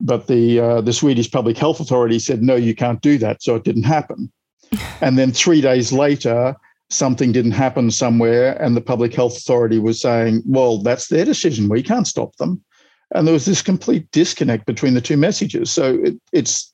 [0.00, 3.54] but the uh, the Swedish Public Health Authority said no, you can't do that, so
[3.54, 4.32] it didn't happen.
[5.02, 6.56] and then three days later,
[6.88, 11.68] something didn't happen somewhere, and the Public Health Authority was saying, well, that's their decision.
[11.68, 12.64] We can't stop them.
[13.14, 15.70] And there was this complete disconnect between the two messages.
[15.70, 16.72] So it, it's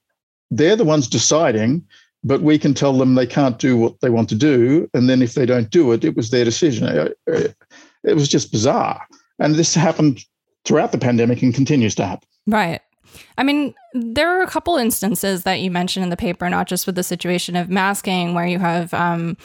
[0.52, 1.84] they're the ones deciding,
[2.22, 4.88] but we can tell them they can't do what they want to do.
[4.94, 7.12] And then if they don't do it, it was their decision.
[7.26, 9.06] It was just bizarre.
[9.38, 10.24] And this happened
[10.64, 12.28] throughout the pandemic and continues to happen.
[12.46, 12.80] Right.
[13.38, 16.86] I mean, there are a couple instances that you mentioned in the paper, not just
[16.86, 19.36] with the situation of masking, where you have um,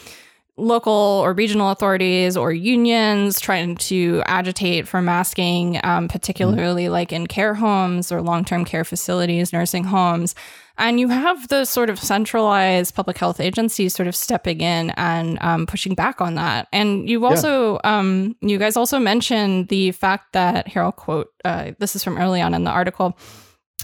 [0.58, 6.92] local or regional authorities or unions trying to agitate for masking, um, particularly mm.
[6.92, 10.36] like in care homes or long term care facilities, nursing homes.
[10.78, 15.38] And you have the sort of centralized public health agencies sort of stepping in and
[15.42, 16.68] um, pushing back on that.
[16.74, 18.00] And you've also, yeah.
[18.00, 22.18] um, you guys also mentioned the fact that, here I'll quote, uh, this is from
[22.18, 23.18] early on in the article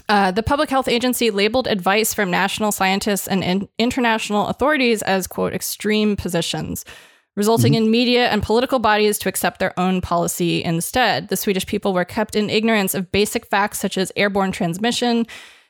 [0.08, 5.26] uh, the Public Health Agency labeled advice from national scientists and in- international authorities as,
[5.26, 6.84] quote, extreme positions,
[7.36, 7.84] resulting mm-hmm.
[7.84, 11.28] in media and political bodies to accept their own policy instead.
[11.28, 15.26] The Swedish people were kept in ignorance of basic facts such as airborne transmission,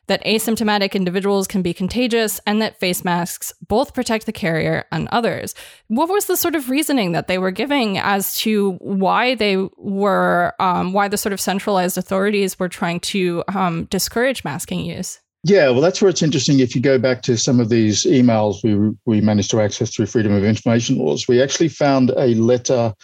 [0.06, 5.08] that asymptomatic individuals can be contagious, and that face masks both protect the carrier and
[5.08, 5.54] others.
[5.88, 10.54] What was the sort of reasoning that they were giving as to why they were,
[10.58, 15.20] um, why the sort of centralized authorities were trying to um, discourage masking use?
[15.44, 16.60] Yeah, well, that's where it's interesting.
[16.60, 20.06] If you go back to some of these emails we we managed to access through
[20.06, 22.94] freedom of information laws, we actually found a letter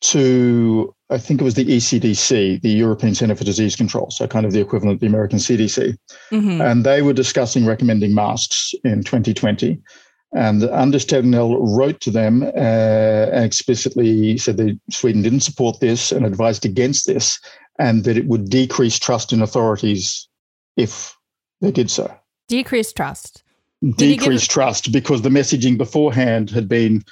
[0.00, 4.44] to I think it was the ECDC, the European Center for Disease Control, so kind
[4.44, 5.96] of the equivalent of the American CDC.
[6.32, 6.60] Mm-hmm.
[6.60, 9.80] And they were discussing recommending masks in 2020.
[10.32, 12.46] And Anders Tegnell wrote to them uh,
[13.32, 17.38] and explicitly said that Sweden didn't support this and advised against this,
[17.78, 20.28] and that it would decrease trust in authorities
[20.76, 21.16] if
[21.60, 22.12] they did so.
[22.48, 23.44] Decrease trust.
[23.96, 27.04] Decrease trust because the messaging beforehand had been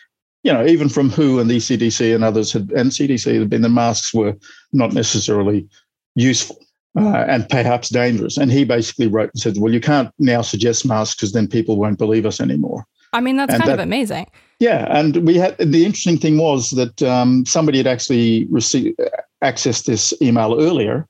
[0.44, 3.62] you know, even from WHO and the ECDC and others had, and CDC had been
[3.62, 4.36] the masks were
[4.72, 5.66] not necessarily
[6.14, 6.58] useful
[6.96, 8.36] uh, and perhaps dangerous.
[8.36, 11.76] And he basically wrote and said, well, you can't now suggest masks because then people
[11.76, 12.86] won't believe us anymore.
[13.14, 14.26] I mean, that's and kind that, of amazing.
[14.60, 19.00] Yeah, and we had the interesting thing was that um, somebody had actually received
[19.42, 21.06] accessed this email earlier,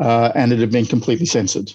[0.00, 1.70] uh, and it had been completely censored.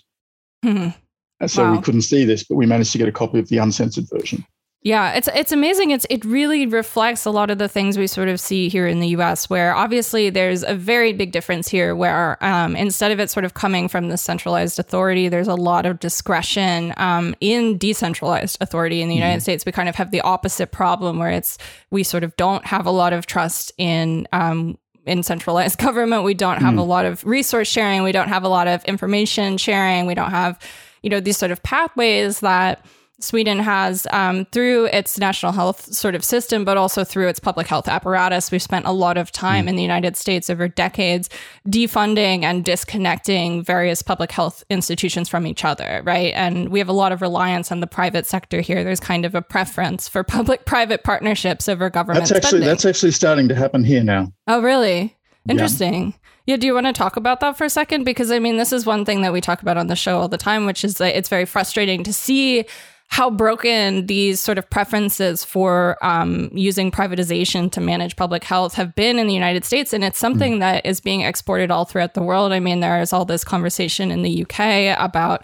[0.66, 1.48] Mm-hmm.
[1.48, 1.76] So wow.
[1.76, 4.44] we couldn't see this, but we managed to get a copy of the uncensored version.
[4.82, 5.92] Yeah, it's it's amazing.
[5.92, 9.02] It's it really reflects a lot of the things we sort of see here in
[9.02, 13.30] the U.S., where obviously there's a very big difference here, where um, instead of it
[13.30, 18.58] sort of coming from the centralized authority, there's a lot of discretion um, in decentralized
[18.62, 19.24] authority in the mm-hmm.
[19.24, 19.66] United States.
[19.66, 21.58] We kind of have the opposite problem, where it's
[21.92, 26.24] we sort of don't have a lot of trust in um, in centralized government.
[26.24, 26.80] We don't have mm.
[26.80, 28.04] a lot of resource sharing.
[28.04, 30.06] We don't have a lot of information sharing.
[30.06, 30.58] We don't have,
[31.04, 32.86] you know, these sort of pathways that
[33.20, 37.68] Sweden has um, through its national health sort of system, but also through its public
[37.68, 38.52] health apparatus.
[38.52, 39.70] We've spent a lot of time mm.
[39.70, 41.30] in the United States over decades
[41.68, 46.34] defunding and disconnecting various public health institutions from each other, right?
[46.34, 48.84] And we have a lot of reliance on the private sector here.
[48.84, 52.28] There's kind of a preference for public-private partnerships over government.
[52.28, 52.68] That's actually spending.
[52.68, 54.32] that's actually starting to happen here now.
[54.48, 55.18] Oh, really?
[55.48, 56.06] Interesting.
[56.06, 56.12] Yeah.
[56.46, 58.06] Yeah, do you want to talk about that for a second?
[58.06, 60.28] Because I mean, this is one thing that we talk about on the show all
[60.28, 62.66] the time, which is that it's very frustrating to see
[63.10, 68.94] how broken these sort of preferences for um, using privatization to manage public health have
[68.94, 69.94] been in the United States.
[69.94, 70.60] And it's something mm.
[70.60, 72.54] that is being exported all throughout the world.
[72.54, 75.44] I mean, there is all this conversation in the UK about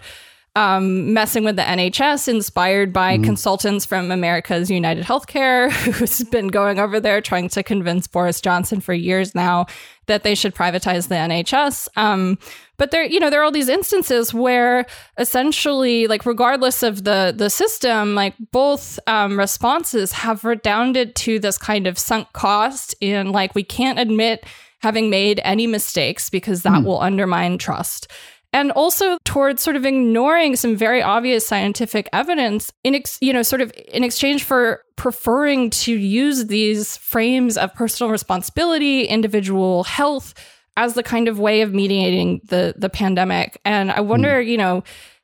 [0.54, 3.24] um, messing with the NHS, inspired by mm.
[3.24, 8.80] consultants from America's United Healthcare, who's been going over there trying to convince Boris Johnson
[8.80, 9.66] for years now
[10.06, 11.88] that they should privatize the NHS.
[11.96, 12.38] Um,
[12.78, 14.86] but there, you know, there are all these instances where
[15.18, 21.58] essentially, like, regardless of the the system, like both um, responses have redounded to this
[21.58, 24.44] kind of sunk cost in like we can't admit
[24.80, 26.84] having made any mistakes because that mm.
[26.84, 28.08] will undermine trust.
[28.52, 33.42] and also towards sort of ignoring some very obvious scientific evidence in ex- you know
[33.42, 40.34] sort of in exchange for preferring to use these frames of personal responsibility individual health
[40.76, 44.46] as the kind of way of mediating the the pandemic and i wonder mm.
[44.46, 44.82] you know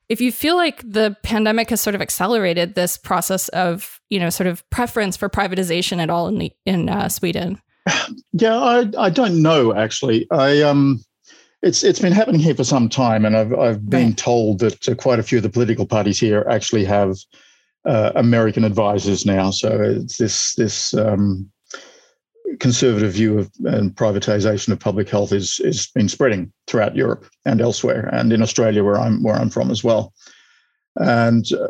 [0.08, 4.30] if you feel like the pandemic has sort of accelerated this process of you know
[4.30, 7.60] sort of preference for privatization at all in the in uh, sweden
[8.32, 11.02] yeah i i don't know actually i um
[11.62, 14.16] it's it's been happening here for some time, and I've I've been right.
[14.16, 17.16] told that uh, quite a few of the political parties here actually have
[17.84, 19.50] uh, American advisors now.
[19.50, 21.50] So it's this this um,
[22.58, 27.60] conservative view of and privatization of public health is is been spreading throughout Europe and
[27.60, 30.12] elsewhere, and in Australia, where I'm where I'm from as well.
[30.96, 31.68] And uh,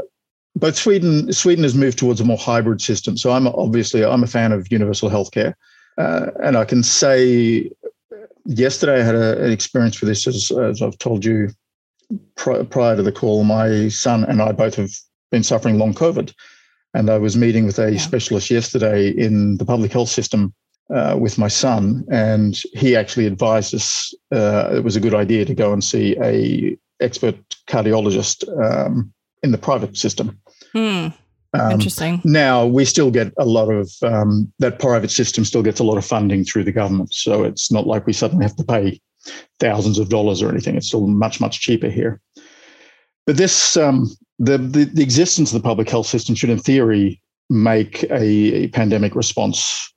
[0.56, 3.16] both Sweden Sweden has moved towards a more hybrid system.
[3.16, 5.54] So I'm obviously I'm a fan of universal healthcare,
[5.98, 7.70] uh, and I can say
[8.44, 11.50] yesterday I had a, an experience with this, as, as I've told you
[12.36, 13.44] pri- prior to the call.
[13.44, 14.90] My son and I both have
[15.30, 16.34] been suffering long COVID.
[16.94, 17.98] And I was meeting with a yeah.
[17.98, 20.52] specialist yesterday in the public health system
[20.90, 25.44] uh, with my son, and he actually advised us uh, it was a good idea
[25.44, 30.38] to go and see a expert cardiologist um, in the private system.
[30.72, 31.08] Hmm.
[31.54, 32.20] Um, Interesting.
[32.24, 35.98] Now we still get a lot of um, that private system still gets a lot
[35.98, 39.00] of funding through the government, so it's not like we suddenly have to pay
[39.60, 40.76] thousands of dollars or anything.
[40.76, 42.20] It's still much much cheaper here.
[43.26, 47.22] But this um, the, the, the existence of the public health system should, in theory,
[47.48, 49.92] make a, a pandemic response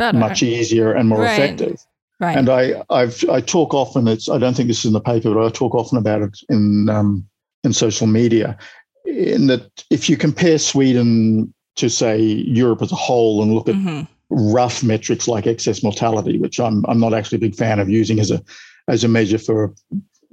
[0.00, 0.18] Better.
[0.18, 1.38] much easier and more right.
[1.38, 1.84] effective.
[2.20, 2.36] Right.
[2.36, 4.08] And I I've I talk often.
[4.08, 6.38] It's I don't think this is in the paper, but I talk often about it
[6.48, 7.28] in um,
[7.64, 8.56] in social media
[9.04, 13.74] in that if you compare Sweden to say Europe as a whole and look at
[13.74, 14.52] mm-hmm.
[14.52, 18.20] rough metrics like excess mortality, which I'm I'm not actually a big fan of using
[18.20, 18.42] as a
[18.88, 19.74] as a measure for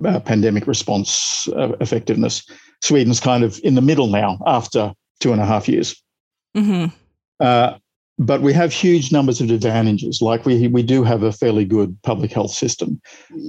[0.06, 2.50] uh, pandemic response uh, effectiveness.
[2.82, 6.02] Sweden's kind of in the middle now after two and a half years.
[6.56, 6.96] Mm-hmm.
[7.40, 7.78] Uh,
[8.18, 10.22] but we have huge numbers of advantages.
[10.22, 13.00] Like we we do have a fairly good public health system.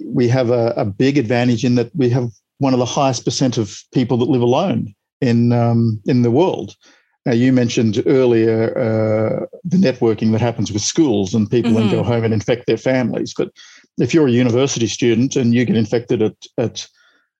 [0.07, 3.57] We have a, a big advantage in that we have one of the highest percent
[3.57, 6.77] of people that live alone in um, in the world.
[7.25, 11.89] Now, you mentioned earlier uh, the networking that happens with schools, and people mm-hmm.
[11.89, 13.35] then go home and infect their families.
[13.37, 13.51] But
[13.99, 16.87] if you're a university student and you get infected at at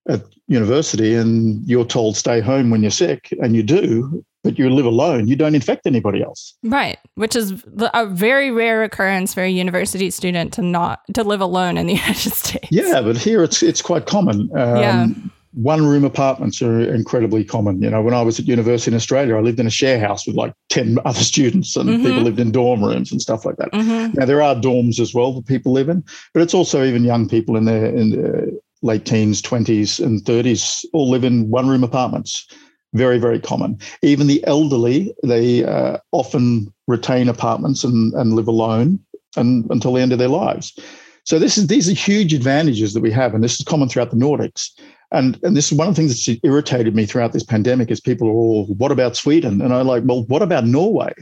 [0.09, 4.71] at university, and you're told stay home when you're sick, and you do, but you
[4.71, 6.55] live alone, you don't infect anybody else.
[6.63, 11.43] Right, which is a very rare occurrence for a university student to not to live
[11.43, 12.69] alone in the United States.
[12.71, 14.51] Yeah, but here it's it's quite common.
[14.57, 15.07] Um, yeah
[15.55, 17.83] one room apartments are incredibly common.
[17.83, 20.25] You know, when I was at university in Australia, I lived in a share house
[20.25, 22.05] with like 10 other students and mm-hmm.
[22.05, 23.73] people lived in dorm rooms and stuff like that.
[23.73, 24.19] Mm-hmm.
[24.19, 27.29] Now, there are dorms as well that people live in, but it's also even young
[27.29, 28.47] people in their, in their
[28.83, 32.47] late teens, 20s, and 30s all live in one room apartments.
[32.95, 33.79] Very, very common.
[34.03, 38.99] Even the elderly, they uh, often retain apartments and, and live alone
[39.37, 40.79] and, until the end of their lives.
[41.25, 44.11] So this is these are huge advantages that we have, and this is common throughout
[44.11, 44.71] the Nordics.
[45.13, 48.01] And, and this is one of the things that's irritated me throughout this pandemic is
[48.01, 49.61] people are all, what about Sweden?
[49.61, 51.13] And I'm like, well, what about Norway?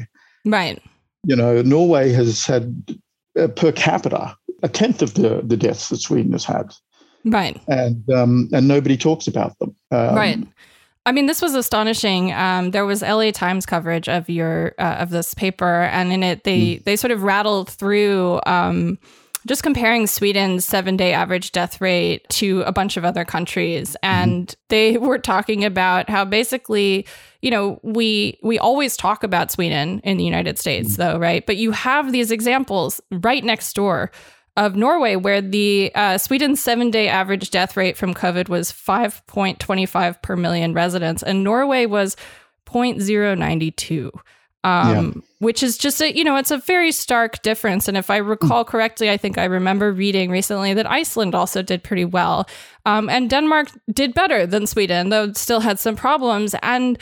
[0.44, 0.80] Right.
[1.24, 3.00] You know, Norway has had
[3.36, 6.72] uh, per capita a tenth of the, the deaths that Sweden has had.
[7.24, 7.60] Right.
[7.66, 9.74] And um, and nobody talks about them.
[9.90, 10.38] Um, right.
[11.06, 12.32] I mean, this was astonishing.
[12.32, 16.42] Um, there was LA Times coverage of your uh, of this paper, and in it,
[16.42, 16.84] they mm.
[16.84, 18.98] they sort of rattled through um,
[19.46, 23.90] just comparing Sweden's seven day average death rate to a bunch of other countries.
[23.90, 24.14] Mm-hmm.
[24.14, 24.60] And mm-hmm.
[24.68, 27.06] they were talking about how basically,
[27.40, 31.02] you know, we we always talk about Sweden in the United States, mm-hmm.
[31.02, 31.46] though, right?
[31.46, 34.10] But you have these examples right next door
[34.56, 40.22] of Norway, where the uh, Sweden's seven day average death rate from COVID was 5.25
[40.22, 42.16] per million residents, and Norway was
[42.66, 44.10] 0.092
[44.66, 45.22] um, yeah.
[45.38, 47.86] which is just a you know it's a very stark difference.
[47.86, 51.84] And if I recall correctly, I think I remember reading recently that Iceland also did
[51.84, 52.48] pretty well,
[52.84, 56.56] um, and Denmark did better than Sweden, though still had some problems.
[56.62, 56.98] And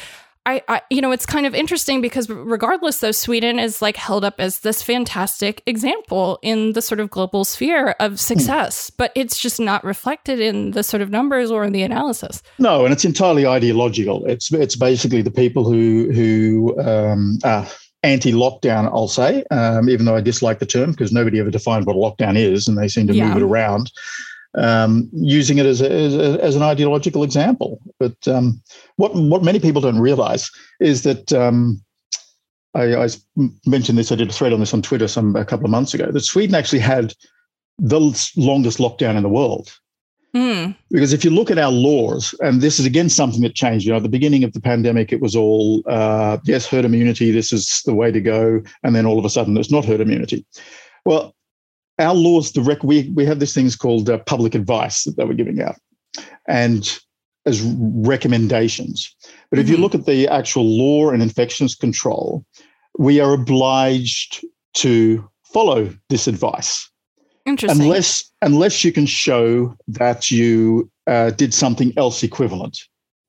[0.47, 4.25] I, I, you know, it's kind of interesting because regardless, though, Sweden is like held
[4.25, 8.97] up as this fantastic example in the sort of global sphere of success, mm.
[8.99, 12.43] but it's just not reflected in the sort of numbers or in the analysis.
[12.59, 14.25] No, and it's entirely ideological.
[14.27, 17.67] It's it's basically the people who who um, are
[18.03, 18.87] anti-lockdown.
[18.93, 21.99] I'll say, um, even though I dislike the term because nobody ever defined what a
[21.99, 23.29] lockdown is, and they seem to yeah.
[23.29, 23.91] move it around
[24.57, 27.81] um, using it as, a, as, a, as, an ideological example.
[27.99, 28.63] But um,
[28.97, 30.51] what what many people don't realize
[30.81, 31.83] is that um,
[32.75, 33.09] I, I,
[33.67, 34.13] mentioned this.
[34.13, 36.11] I did a thread on this on Twitter some a couple of months ago.
[36.11, 37.15] That Sweden actually had
[37.79, 38.01] the
[38.37, 39.73] longest lockdown in the world.
[40.35, 40.77] Mm.
[40.91, 43.93] Because if you look at our laws, and this is again something that changed, you
[43.93, 47.53] know, at the beginning of the pandemic, it was all, uh, yes, herd immunity, this
[47.53, 48.61] is the way to go.
[48.83, 50.45] And then all of a sudden, it's not herd immunity.
[51.05, 51.35] Well,
[51.99, 55.25] our laws, the rec- we, we have these things called uh, public advice that they
[55.25, 55.77] were giving out
[56.49, 56.99] and
[57.47, 59.15] as recommendations.
[59.51, 59.81] But if you Mhm.
[59.81, 62.45] look at the actual law and infections control,
[62.99, 66.89] we are obliged to follow this advice
[67.47, 67.83] Interesting.
[67.83, 72.79] unless unless you can show that you uh, did something else equivalent.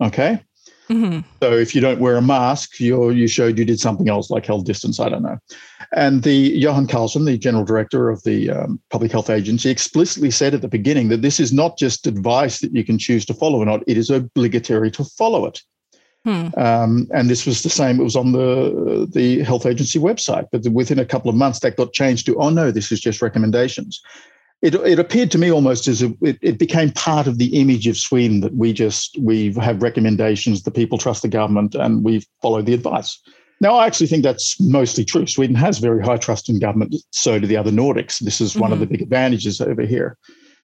[0.02, 0.40] Okay,
[0.90, 1.24] Mhm.
[1.42, 4.46] so if you don't wear a mask, you you showed you did something else like
[4.46, 5.00] held distance.
[5.00, 5.38] I don't know.
[5.96, 10.54] And the Johan Carlson, the general director of the um, Public Health Agency, explicitly said
[10.54, 13.62] at the beginning that this is not just advice that you can choose to follow
[13.62, 15.62] or not; it is obligatory to follow it.
[16.26, 16.48] Hmm.
[16.58, 18.02] Um, and this was the same.
[18.02, 21.78] It was on the the health agency website, but within a couple of months, that
[21.78, 24.02] got changed to oh no, this is just recommendations.
[24.62, 27.88] It, it appeared to me almost as if it, it became part of the image
[27.88, 32.22] of Sweden that we just we have recommendations, the people trust the government, and we
[32.42, 33.18] follow the advice.
[33.62, 35.26] Now, I actually think that's mostly true.
[35.26, 36.96] Sweden has very high trust in government.
[37.12, 38.20] So do the other Nordics.
[38.20, 40.18] This is one of the big advantages over here.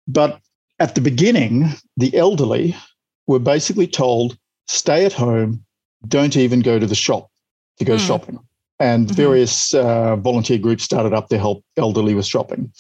[0.08, 0.40] But
[0.80, 2.76] at the beginning, the elderly
[3.28, 4.38] were basically told
[4.68, 5.64] stay at home,
[6.08, 7.30] don't even go to the shop
[7.80, 8.06] to go Hmm.
[8.06, 8.40] shopping.
[8.80, 9.16] And Mhm.
[9.16, 12.72] various uh, volunteer groups started up to help elderly with shopping.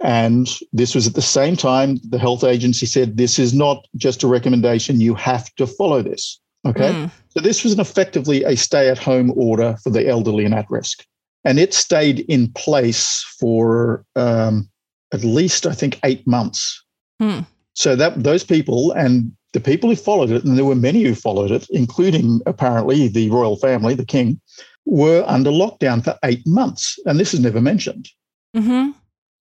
[0.00, 4.22] And this was at the same time the health agency said, this is not just
[4.22, 6.38] a recommendation, you have to follow this.
[6.66, 6.92] Okay.
[6.92, 7.10] Mm.
[7.30, 10.70] So this was an effectively a stay at home order for the elderly and at
[10.70, 11.04] risk.
[11.44, 14.68] And it stayed in place for um,
[15.12, 16.82] at least, I think, eight months.
[17.20, 17.40] Hmm.
[17.74, 21.14] So that those people and the people who followed it, and there were many who
[21.14, 24.40] followed it, including apparently the royal family, the king,
[24.86, 26.98] were under lockdown for eight months.
[27.06, 28.08] And this is never mentioned.
[28.54, 28.90] hmm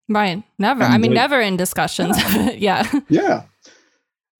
[0.08, 0.42] Right.
[0.58, 0.84] Never.
[0.84, 2.16] I mean, the- never in discussions.
[2.56, 2.86] yeah.
[3.08, 3.44] Yeah.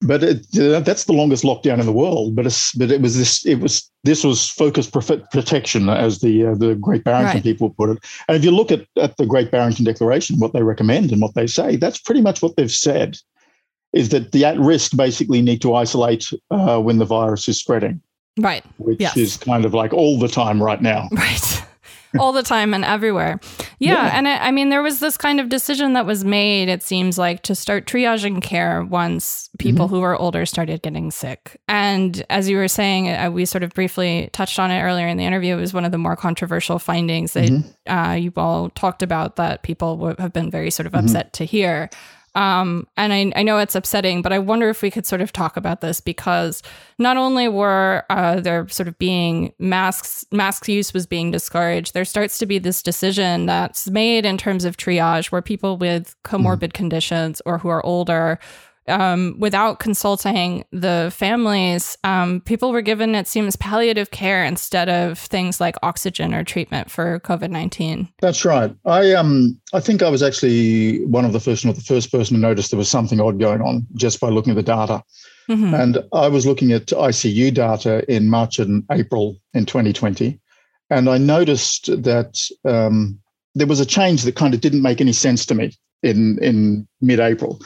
[0.05, 2.35] But it, uh, that's the longest lockdown in the world.
[2.35, 6.55] But it's, but it was this it was this was focused protection as the uh,
[6.55, 7.43] the Great Barrington Right.
[7.43, 7.97] people put it.
[8.27, 11.33] And if you look at at the Great Barrington Declaration, what they recommend and what
[11.35, 13.17] they say, that's pretty much what they've said.
[13.93, 18.01] Is that the at risk basically need to isolate uh, when the virus is spreading,
[18.37, 18.63] Right.
[18.77, 19.15] which Yes.
[19.15, 21.07] is kind of like all the time right now.
[21.13, 21.63] Right.
[22.19, 23.39] All the time and everywhere.
[23.79, 23.93] Yeah.
[23.93, 24.11] Yeah.
[24.17, 27.17] And I, I mean, there was this kind of decision that was made, it seems
[27.17, 31.59] like, to start triaging care once people who were older started getting sick.
[31.67, 35.17] And as you were saying, uh, we sort of briefly touched on it earlier in
[35.17, 35.55] the interview.
[35.57, 37.63] It was one of the more controversial findings that Mhm.
[37.87, 40.99] uh, you all talked about that people would have been very sort of Mhm.
[40.99, 41.89] upset to hear.
[42.35, 45.31] Um, and I, I know it's upsetting, but I wonder if we could sort of
[45.31, 46.61] talk about this because
[46.99, 52.05] not only were uh, there sort of being masks, mask use was being discouraged, there
[52.05, 56.73] starts to be this decision that's made in terms of triage where people with comorbid
[56.73, 58.37] conditions or who are older
[58.87, 65.17] um, without consulting the families, um, people were given, it seems, palliative care instead of
[65.17, 68.09] things like oxygen or treatment for COVID 19.
[68.21, 68.75] That's right.
[68.85, 72.35] I um I think I was actually one of the first, not the first person
[72.35, 75.03] to notice there was something odd going on just by looking at the data.
[75.49, 75.79] Mhm.
[75.79, 80.39] And I was looking at ICU data in March and April in 2020,
[80.89, 83.19] and I noticed that um,
[83.53, 85.71] there was a change that kind of didn't make any sense to me
[86.03, 87.59] in in mid-April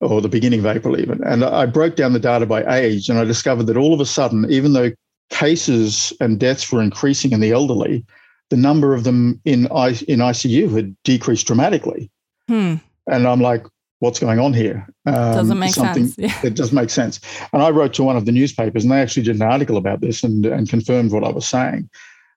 [0.00, 1.22] or the beginning of April even.
[1.24, 4.06] And I broke down the data by age, and I discovered that all of a
[4.06, 4.92] sudden, even though
[5.30, 8.04] cases and deaths were increasing in the elderly,
[8.50, 12.10] the number of them in I, in ICU had decreased dramatically.
[12.48, 12.74] Hmm.
[13.08, 13.66] And I'm like,
[14.00, 14.86] what's going on here?
[15.06, 16.18] Um, Doesn't make something- sense.
[16.18, 16.48] Yeah.
[16.48, 17.20] it does make sense.
[17.52, 20.00] And I wrote to one of the newspapers, and they actually did an article about
[20.00, 21.88] this and, and confirmed what I was saying.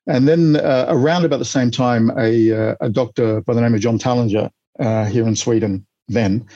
[0.07, 3.76] And then uh, around about the same time, a, uh, a doctor by the name
[3.76, 4.49] of John Tallinger
[4.80, 6.47] uh, here in Sweden, then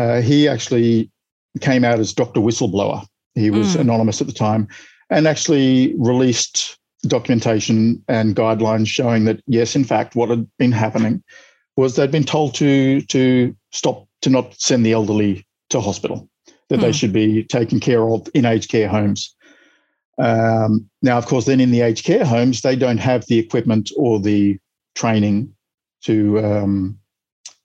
[0.00, 1.10] uh, he actually
[1.60, 2.40] came out as Dr.
[2.40, 3.04] Whistleblower.
[3.34, 3.80] He was Mm.
[3.80, 4.66] anonymous at the time,
[5.10, 11.22] and actually released documentation and guidelines showing that yes, in fact, what had been happening
[11.76, 16.28] was they'd been told to to stop to not send the elderly to hospital,
[16.68, 16.82] that Hmm.
[16.82, 19.34] they should be taken care of in aged care homes.
[20.18, 23.90] Um, now, of course, then in the aged care homes, they don't have the equipment
[23.96, 24.58] or the
[24.94, 25.54] training
[26.04, 26.98] to um,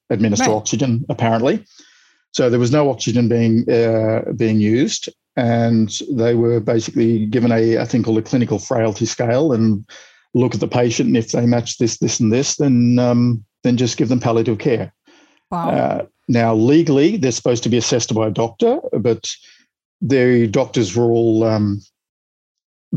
[0.09, 0.55] administer Right.
[0.57, 1.65] oxygen, apparently.
[2.35, 5.07] So there was no oxygen being uh, being used,
[5.37, 9.89] and they were basically given a, a thing called a clinical frailty scale and
[10.33, 13.77] look at the patient, and if they match this, this, and this, then um, then
[13.77, 14.93] just give them palliative care.
[15.49, 15.69] Wow.
[15.69, 19.29] Uh, now, legally, they're supposed to be assessed by a doctor, but
[20.01, 21.79] the doctors were all um,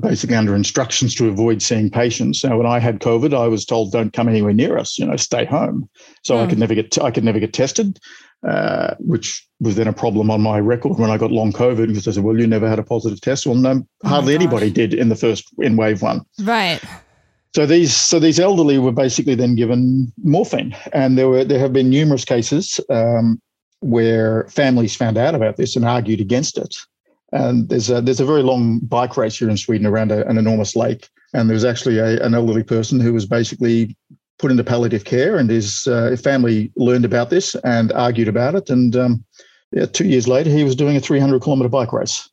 [0.01, 2.43] basically under instructions to avoid seeing patients.
[2.43, 4.99] Now, when I had COVID, I was told, "Don't come anywhere near us.
[4.99, 5.89] You know, stay home."
[6.25, 6.39] So mm.
[6.39, 6.49] I hmm.
[6.51, 8.01] could never get t- I could never get tested,
[8.47, 12.07] uh, which was then a problem on my record when I got long COVID because
[12.07, 14.95] I said, "Well, you never had a positive test." Well, no, oh hardly anybody did
[14.95, 16.23] in the first in wave one.
[16.41, 16.81] Right.
[17.55, 21.73] So these so these elderly were basically then given morphine, and there were there have
[21.73, 23.41] been numerous cases um,
[23.81, 26.77] where families found out about this and argued against it.
[27.33, 30.39] And there's a there's a very long bike race here in Sweden around a, an
[30.39, 33.97] enormous lake, and there was actually a, an elderly person who was basically
[34.39, 38.71] put into palliative care, and his uh, family learned about this and argued about it,
[38.71, 39.25] and um,
[39.73, 42.29] yeah, two years later he was doing a 300 kilometer bike race.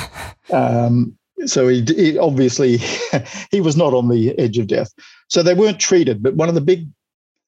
[0.52, 2.78] um, so he, he obviously
[3.50, 4.92] he was not on the edge of death.
[5.28, 6.88] So they weren't treated, but one of the big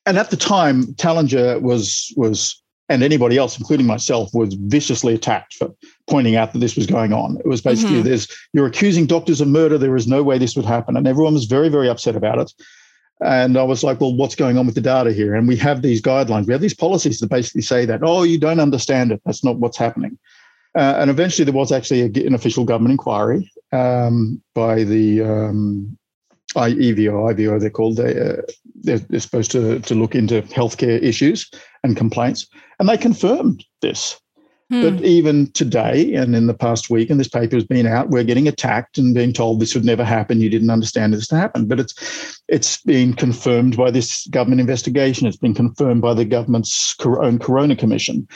[0.06, 5.54] and at the time Tallinger was was and anybody else, including myself, was viciously attacked
[5.54, 5.72] for
[6.10, 7.38] pointing out that this was going on.
[7.38, 8.08] It was basically mm-hmm.
[8.08, 9.78] there's you're accusing doctors of murder.
[9.78, 12.52] There is no way this would happen, and everyone was very very upset about it.
[13.25, 15.35] And I was like, well, what's going on with the data here?
[15.35, 18.39] And we have these guidelines, we have these policies that basically say that, oh, you
[18.39, 19.20] don't understand it.
[19.25, 20.18] That's not what's happening.
[20.75, 25.99] Uh, and eventually, there was actually a, an official government inquiry um, by the um,
[26.55, 27.97] EVO, IVO, they're called.
[27.97, 28.43] They, uh,
[28.83, 31.51] they're, they're, supposed to, to look into healthcare issues
[31.85, 32.47] and complaints.
[32.79, 34.18] And they confirmed this.
[34.73, 34.81] Hmm.
[34.81, 38.25] But even today and in the past week, and this paper has been out, we're
[38.25, 40.41] getting attacked and being told this would never happen.
[40.41, 41.66] You didn't understand this to happen.
[41.66, 45.27] But it's it's been confirmed by this government investigation.
[45.27, 48.27] It's been confirmed by the government's own Corona Commission.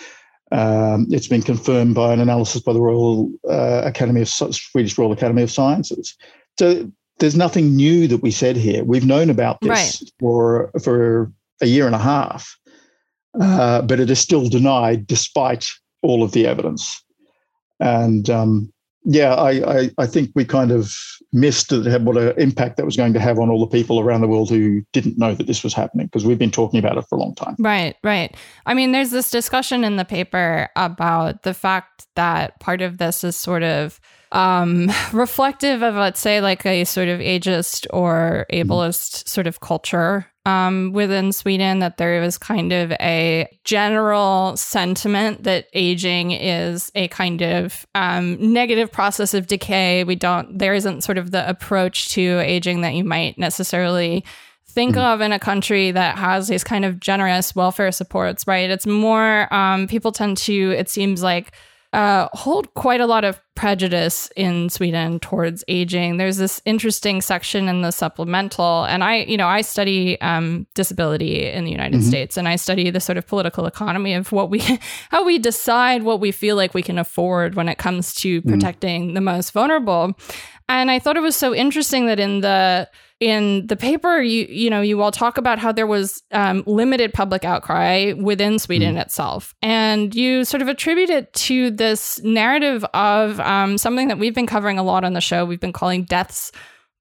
[0.52, 5.12] Um, it's been confirmed by an analysis by the Royal uh, Academy of Swedish Royal
[5.12, 6.14] Academy of Sciences.
[6.58, 8.84] So there's nothing new that we said here.
[8.84, 10.10] We've known about this right.
[10.20, 11.32] for for
[11.62, 12.58] a year and a half,
[13.40, 15.66] uh, but it is still denied despite
[16.02, 17.02] all of the evidence.
[17.80, 18.72] And um,
[19.08, 20.92] yeah, I, I, I think we kind of
[21.32, 24.28] missed what an impact that was going to have on all the people around the
[24.28, 27.16] world who didn't know that this was happening because we've been talking about it for
[27.16, 27.54] a long time.
[27.58, 28.36] Right, right.
[28.66, 33.22] I mean, there's this discussion in the paper about the fact that part of this
[33.22, 34.00] is sort of
[34.32, 39.28] um, reflective of, let's say, like a sort of ageist or ableist mm.
[39.28, 45.66] sort of culture um, within Sweden, that there is kind of a general sentiment that
[45.74, 50.04] aging is a kind of um, negative process of decay.
[50.04, 54.24] We don't, there isn't sort of the approach to aging that you might necessarily
[54.68, 55.02] think mm.
[55.02, 58.70] of in a country that has these kind of generous welfare supports, right?
[58.70, 61.52] It's more, um, people tend to, it seems like,
[61.96, 66.18] uh, hold quite a lot of prejudice in Sweden towards aging.
[66.18, 71.46] There's this interesting section in the supplemental, and I, you know, I study um, disability
[71.46, 72.08] in the United mm-hmm.
[72.08, 74.58] States, and I study the sort of political economy of what we,
[75.10, 78.48] how we decide what we feel like we can afford when it comes to mm.
[78.50, 79.14] protecting mm.
[79.14, 80.18] the most vulnerable.
[80.68, 82.88] And I thought it was so interesting that in the
[83.20, 87.14] in the paper, you you know, you all talk about how there was um, limited
[87.14, 89.00] public outcry within Sweden mm.
[89.00, 94.34] itself, and you sort of attribute it to this narrative of um, something that we've
[94.34, 95.44] been covering a lot on the show.
[95.44, 96.52] We've been calling deaths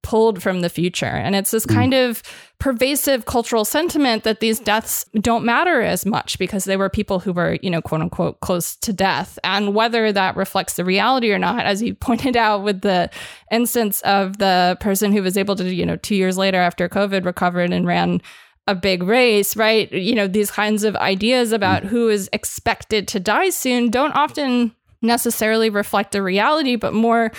[0.05, 1.07] pulled from the future.
[1.07, 1.73] And it's this mm.
[1.73, 2.21] kind of
[2.59, 7.33] pervasive cultural sentiment that these deaths don't matter as much because they were people who
[7.33, 9.39] were, you know, quote unquote, close to death.
[9.43, 13.09] And whether that reflects the reality or not, as you pointed out with the
[13.51, 17.25] instance of the person who was able to, you know, two years later after COVID
[17.25, 18.21] recovered and ran
[18.67, 19.91] a big race, right?
[19.91, 21.87] You know, these kinds of ideas about mm.
[21.87, 27.31] who is expected to die soon don't often necessarily reflect the reality, but more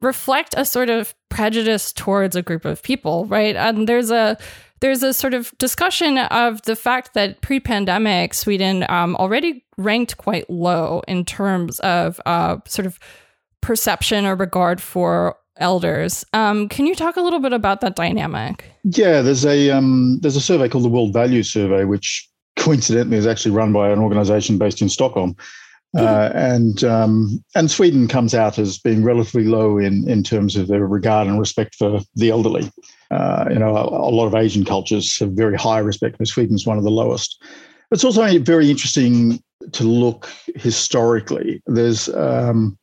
[0.00, 3.56] reflect a sort of prejudice towards a group of people, right?
[3.56, 4.36] And there's a
[4.80, 10.48] there's a sort of discussion of the fact that pre-pandemic Sweden um, already ranked quite
[10.48, 13.00] low in terms of uh, sort of
[13.60, 16.24] perception or regard for elders.
[16.32, 18.64] Um, can you talk a little bit about that dynamic?
[18.84, 23.26] Yeah, there's a um, there's a survey called the World Value Survey, which coincidentally is
[23.26, 25.36] actually run by an organization based in Stockholm.
[25.96, 30.68] Uh, and um, and Sweden comes out as being relatively low in in terms of
[30.68, 32.70] their regard and respect for the elderly.
[33.10, 36.66] Uh, you know, a, a, lot of Asian cultures have very high respect, but Sweden's
[36.66, 37.42] one of the lowest.
[37.90, 41.62] It's also very interesting to look historically.
[41.66, 42.78] There's um,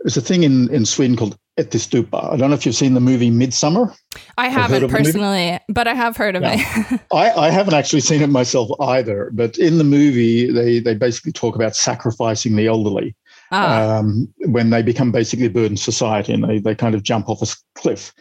[0.00, 2.32] there's a thing in in Sweden called Ättestupa.
[2.32, 3.94] I don't know if you've seen the movie Midsommar.
[4.36, 6.56] I haven't personally, but I have heard of yeah.
[6.56, 7.00] it.
[7.12, 9.30] I, I haven't actually seen it myself either.
[9.32, 13.16] But in the movie, they they basically talk about sacrificing the elderly
[13.50, 13.98] ah.
[13.98, 17.42] um, when they become basically a burden society and they, they kind of jump off
[17.42, 18.14] a cliff.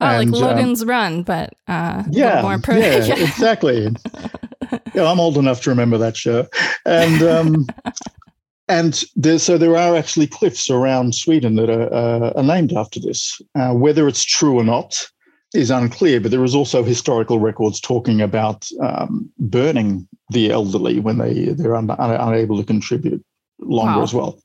[0.00, 3.88] Oh, and, like um, Logan's um, Run, but uh, yeah, more pro- yeah, yeah, exactly.
[4.94, 6.46] yeah, I'm old enough to remember that show,
[6.84, 7.66] and um,
[8.68, 12.98] and there, so there are actually cliffs around Sweden that are, uh, are named after
[12.98, 13.40] this.
[13.54, 15.08] Uh, whether it's true or not
[15.54, 21.18] is unclear, but there is also historical records talking about um, burning the elderly when
[21.18, 23.24] they they're un, un, unable to contribute
[23.60, 24.02] longer wow.
[24.02, 24.38] as well.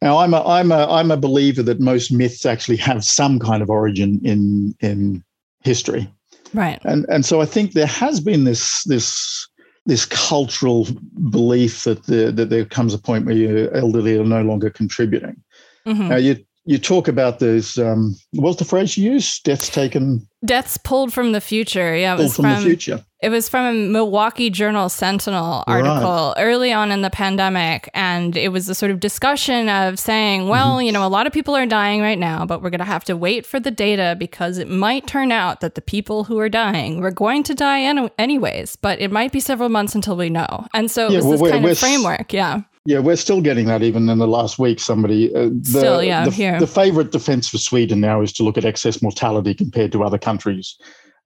[0.00, 3.62] Now, I'm a I'm a I'm a believer that most myths actually have some kind
[3.62, 5.24] of origin in in
[5.64, 6.08] history,
[6.54, 6.80] right?
[6.84, 9.48] And and so I think there has been this this
[9.86, 10.86] this cultural
[11.30, 15.42] belief that the, that there comes a point where your elderly are no longer contributing.
[15.86, 16.08] Mm-hmm.
[16.08, 17.78] Now you you talk about those.
[17.78, 19.38] Um, what's the phrase you use?
[19.40, 20.26] Deaths taken.
[20.44, 21.96] Deaths pulled from the future.
[21.96, 23.04] Yeah, it was from, from, the future.
[23.22, 26.42] It was from a Milwaukee Journal Sentinel article right.
[26.42, 30.76] early on in the pandemic, and it was a sort of discussion of saying, well,
[30.76, 30.86] mm-hmm.
[30.86, 33.04] you know, a lot of people are dying right now, but we're going to have
[33.04, 36.48] to wait for the data because it might turn out that the people who are
[36.48, 40.30] dying were going to die any- anyways, but it might be several months until we
[40.30, 40.66] know.
[40.74, 42.32] And so yeah, it was well, this kind of framework.
[42.32, 42.62] Yeah.
[42.86, 43.82] Yeah, we're still getting that.
[43.82, 46.58] Even in the last week, somebody uh, the, still, yeah, the, here.
[46.60, 50.18] the favorite defense for Sweden now is to look at excess mortality compared to other
[50.18, 50.78] countries,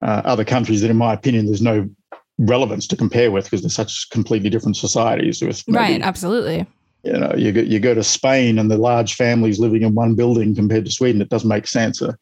[0.03, 1.89] uh, other countries that, in my opinion, there's no
[2.39, 5.43] relevance to compare with because they're such completely different societies.
[5.43, 6.67] With maybe, right, absolutely.
[7.03, 10.15] You know, you go, you go to Spain and the large families living in one
[10.15, 12.01] building compared to Sweden, it doesn't make sense.
[12.01, 12.13] Uh,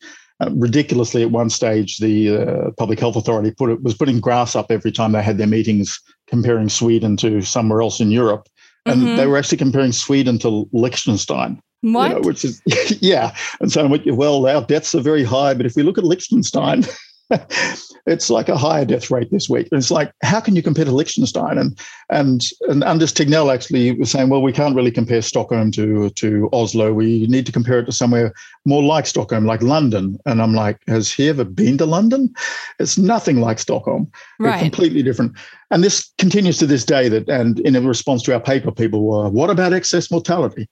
[0.41, 4.55] uh, ridiculously, at one stage, the uh, public health authority put it was putting grass
[4.57, 8.49] up every time they had their meetings comparing Sweden to somewhere else in Europe
[8.89, 9.16] and mm-hmm.
[9.16, 11.61] they were actually comparing Sweden to Liechtenstein.
[11.82, 12.09] What?
[12.09, 12.61] You know, which is
[13.01, 16.84] yeah, and so well, our deaths are very high, but if we look at Liechtenstein,
[18.09, 19.68] it's like a higher death rate this week.
[19.70, 21.59] And it's like, how can you compare to Liechtenstein?
[21.59, 21.78] And
[22.11, 26.48] and and Anders Tegnell actually was saying, well, we can't really compare Stockholm to to
[26.52, 26.92] Oslo.
[26.92, 28.32] We need to compare it to somewhere
[28.64, 30.18] more like Stockholm, like London.
[30.26, 32.32] And I'm like, has he ever been to London?
[32.78, 34.11] It's nothing like Stockholm.
[34.40, 34.61] Right.
[34.61, 35.32] completely different.
[35.70, 37.09] And this continues to this day.
[37.09, 40.68] That and in response to our paper, people were, what about excess mortality?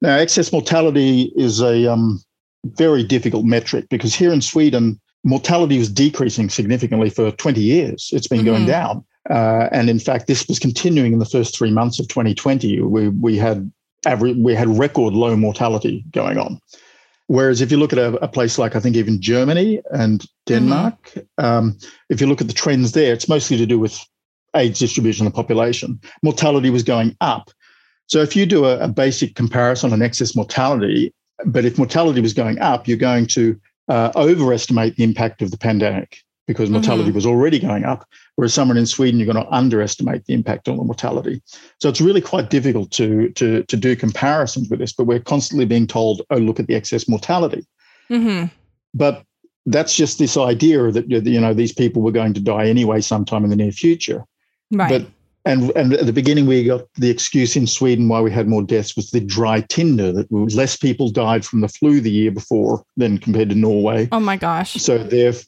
[0.00, 2.22] Now, excess mortality is a um,
[2.64, 8.10] very difficult metric because here in Sweden mortality was decreasing significantly for 20 years.
[8.12, 8.46] It's been mm-hmm.
[8.46, 9.04] going down.
[9.30, 12.80] Uh, and in fact, this was continuing in the first three months of 2020.
[12.82, 13.72] We, we had
[14.06, 16.60] average, we had record low mortality going on.
[17.26, 21.02] Whereas if you look at a, a place like I think even Germany and Denmark,
[21.04, 21.44] mm-hmm.
[21.44, 21.78] um,
[22.10, 23.98] if you look at the trends there, it's mostly to do with
[24.54, 25.98] age distribution of the population.
[26.22, 27.50] Mortality was going up.
[28.08, 31.14] So if you do a, a basic comparison on excess mortality,
[31.46, 33.58] but if mortality was going up, you're going to
[33.88, 37.14] uh, overestimate the impact of the pandemic because mortality mm-hmm.
[37.14, 38.06] was already going up,
[38.36, 41.42] whereas someone in Sweden, you're going to underestimate the impact on the mortality.
[41.80, 45.64] So it's really quite difficult to, to, to do comparisons with this, but we're constantly
[45.64, 47.66] being told, oh, look at the excess mortality.
[48.10, 48.52] Mm-hmm.
[48.92, 49.24] But
[49.64, 53.44] that's just this idea that, you know, these people were going to die anyway sometime
[53.44, 54.24] in the near future.
[54.70, 54.90] Right.
[54.90, 55.10] But
[55.44, 58.62] and and at the beginning we got the excuse in Sweden why we had more
[58.62, 62.84] deaths was the dry tinder that less people died from the flu the year before
[62.96, 64.08] than compared to Norway.
[64.12, 64.74] Oh my gosh!
[64.74, 64.98] So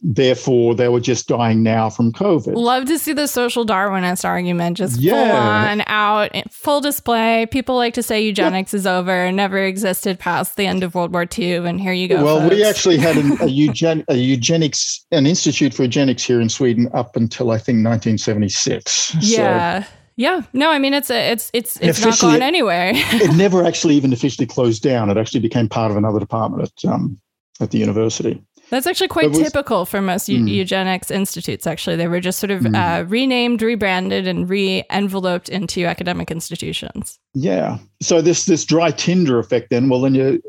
[0.02, 2.54] therefore they were just dying now from COVID.
[2.54, 5.12] Love to see the social Darwinist argument just yeah.
[5.12, 7.46] full on out, full display.
[7.46, 8.78] People like to say eugenics yeah.
[8.78, 12.22] is over, never existed past the end of World War II, and here you go.
[12.22, 12.54] Well, folks.
[12.54, 16.88] we actually had an, a, eugen, a eugenics an institute for eugenics here in Sweden
[16.92, 19.16] up until I think 1976.
[19.20, 19.82] Yeah.
[19.82, 19.85] So
[20.16, 22.92] yeah, no, I mean it's a, it's it's it's not gone anywhere.
[22.94, 25.10] it never actually even officially closed down.
[25.10, 27.20] It actually became part of another department at um,
[27.60, 28.42] at the university.
[28.70, 30.48] That's actually quite was, typical for most mm.
[30.48, 31.66] eugenics institutes.
[31.66, 32.74] Actually, they were just sort of mm.
[32.74, 37.18] uh, renamed, rebranded, and re-enveloped into academic institutions.
[37.34, 37.78] Yeah.
[38.02, 40.42] So this this dry tinder effect, then, well, then you,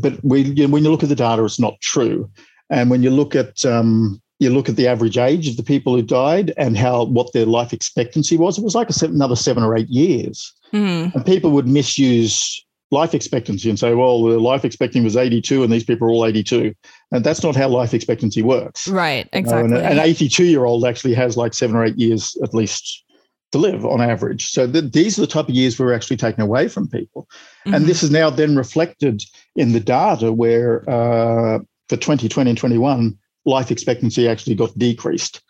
[0.00, 2.30] but we you when you look at the data, it's not true.
[2.70, 5.94] And when you look at um, you look at the average age of the people
[5.94, 9.62] who died and how what their life expectancy was, it was like seven, another seven
[9.62, 10.52] or eight years.
[10.72, 11.14] Mm.
[11.14, 15.72] And people would misuse life expectancy and say, well, the life expectancy was 82 and
[15.72, 16.74] these people are all 82.
[17.12, 18.88] And that's not how life expectancy works.
[18.88, 19.76] Right, exactly.
[19.76, 23.04] You know, an 82 year old actually has like seven or eight years at least
[23.52, 24.50] to live on average.
[24.50, 27.28] So the, these are the type of years we're actually taking away from people.
[27.66, 27.74] Mm-hmm.
[27.74, 29.22] And this is now then reflected
[29.56, 31.58] in the data where uh,
[31.88, 33.18] for 2020 and 21,
[33.48, 35.42] life expectancy actually got decreased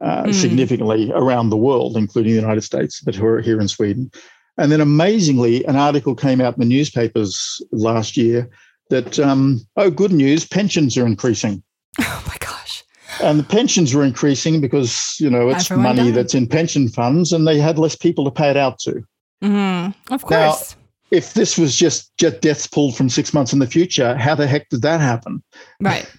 [0.00, 0.34] uh, mm.
[0.34, 4.10] significantly around the world, including the United States, but here in Sweden.
[4.58, 8.48] And then amazingly, an article came out in the newspapers last year
[8.90, 11.62] that, um, oh, good news, pensions are increasing.
[12.00, 12.84] Oh my gosh.
[13.22, 16.14] And the pensions were increasing because, you know, it's Everyone money died.
[16.16, 19.04] that's in pension funds and they had less people to pay it out to.
[19.42, 20.12] Mm-hmm.
[20.12, 20.74] Of course.
[20.74, 24.34] Now, if this was just, just deaths pulled from six months in the future, how
[24.34, 25.42] the heck did that happen?
[25.80, 26.10] Right.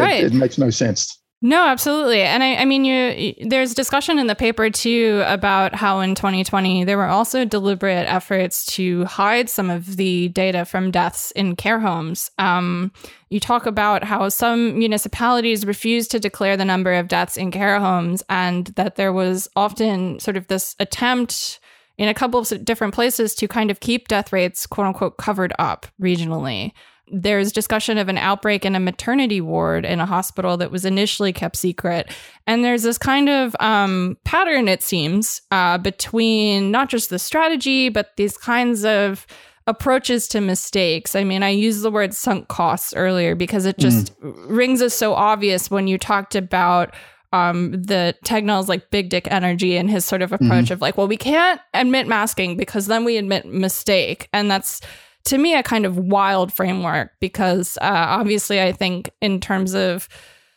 [0.00, 0.24] It, right.
[0.24, 1.20] it makes no sense.
[1.42, 2.20] No, absolutely.
[2.20, 6.84] And I, I mean, you, there's discussion in the paper too about how in 2020
[6.84, 11.80] there were also deliberate efforts to hide some of the data from deaths in care
[11.80, 12.30] homes.
[12.38, 12.92] Um,
[13.30, 17.80] you talk about how some municipalities refused to declare the number of deaths in care
[17.80, 21.58] homes and that there was often sort of this attempt
[21.96, 25.54] in a couple of different places to kind of keep death rates, quote unquote, covered
[25.58, 26.72] up regionally
[27.12, 31.32] there's discussion of an outbreak in a maternity ward in a hospital that was initially
[31.32, 32.10] kept secret.
[32.46, 37.88] And there's this kind of um, pattern, it seems, uh, between not just the strategy,
[37.88, 39.26] but these kinds of
[39.66, 41.14] approaches to mistakes.
[41.14, 44.34] I mean, I used the word sunk costs earlier because it just mm.
[44.48, 46.94] rings as so obvious when you talked about
[47.32, 50.72] um, the Tegnell's like big dick energy and his sort of approach mm-hmm.
[50.72, 54.28] of like, well, we can't admit masking because then we admit mistake.
[54.32, 54.80] And that's
[55.24, 60.08] to me a kind of wild framework because uh, obviously I think in terms of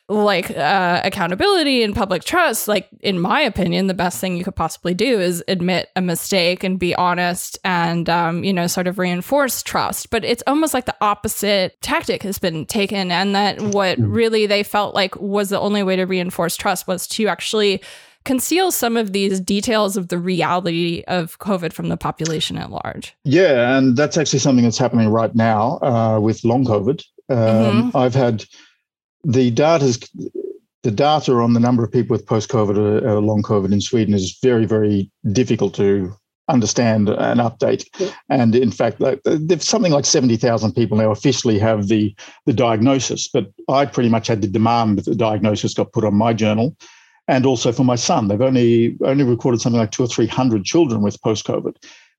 [0.10, 4.56] like uh, accountability and public trust, like in my opinion, the best thing you could
[4.56, 9.00] possibly do is admit a mistake and be honest and um, you know sort of
[9.00, 10.10] reinforce trust.
[10.10, 14.12] But it's almost like the opposite tactic has been taken, and that what mm-hmm.
[14.12, 17.82] really they felt like was the only way to reinforce trust was to actually
[18.26, 23.16] conceal some of these details of the reality of COVID from the population at large.
[23.24, 27.04] Yeah, and that's actually something that's happening right now uh, with long COVID.
[27.30, 27.98] Um, mm-hmm.
[27.98, 28.46] I've had
[29.24, 29.98] the data
[30.84, 33.72] the data on the number of people with post COVID or uh, uh, long COVID
[33.72, 36.14] in Sweden is very, very difficult to
[36.50, 37.88] understand and update.
[38.00, 38.12] Yeah.
[38.30, 42.14] And in fact, like, there's something like 70,000 people now officially have the,
[42.46, 46.16] the diagnosis, but I pretty much had to demand that the diagnosis got put on
[46.16, 46.76] my journal
[47.28, 48.28] and also for my son.
[48.28, 51.76] They've only only recorded something like two or three hundred children with post COVID.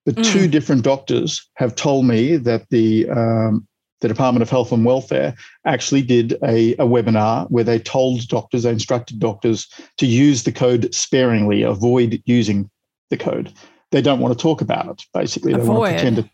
[0.07, 0.33] But mm.
[0.33, 3.67] two different doctors have told me that the um,
[4.01, 5.35] the Department of Health and Welfare
[5.65, 10.53] actually did a, a webinar where they told doctors, they instructed doctors to use the
[10.53, 12.69] code sparingly, avoid using
[13.09, 13.51] the code.
[13.93, 15.03] They don't want to talk about it.
[15.15, 15.79] Basically, they avoid.
[15.79, 16.27] want to pretend it.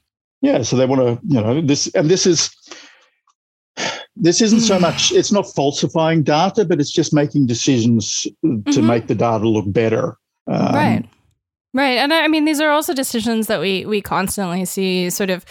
[0.43, 2.51] Yeah, so they want to, you know, this and this is
[4.21, 8.87] this isn't so much it's not falsifying data but it's just making decisions to mm-hmm.
[8.87, 10.17] make the data look better
[10.47, 11.05] um, right
[11.75, 15.31] right and I, I mean these are also decisions that we we constantly see sort
[15.31, 15.45] of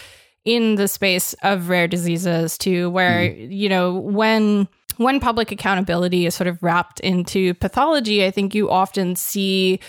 [0.45, 3.51] in the space of rare diseases too where mm.
[3.51, 4.67] you know when
[4.97, 9.79] when public accountability is sort of wrapped into pathology i think you often see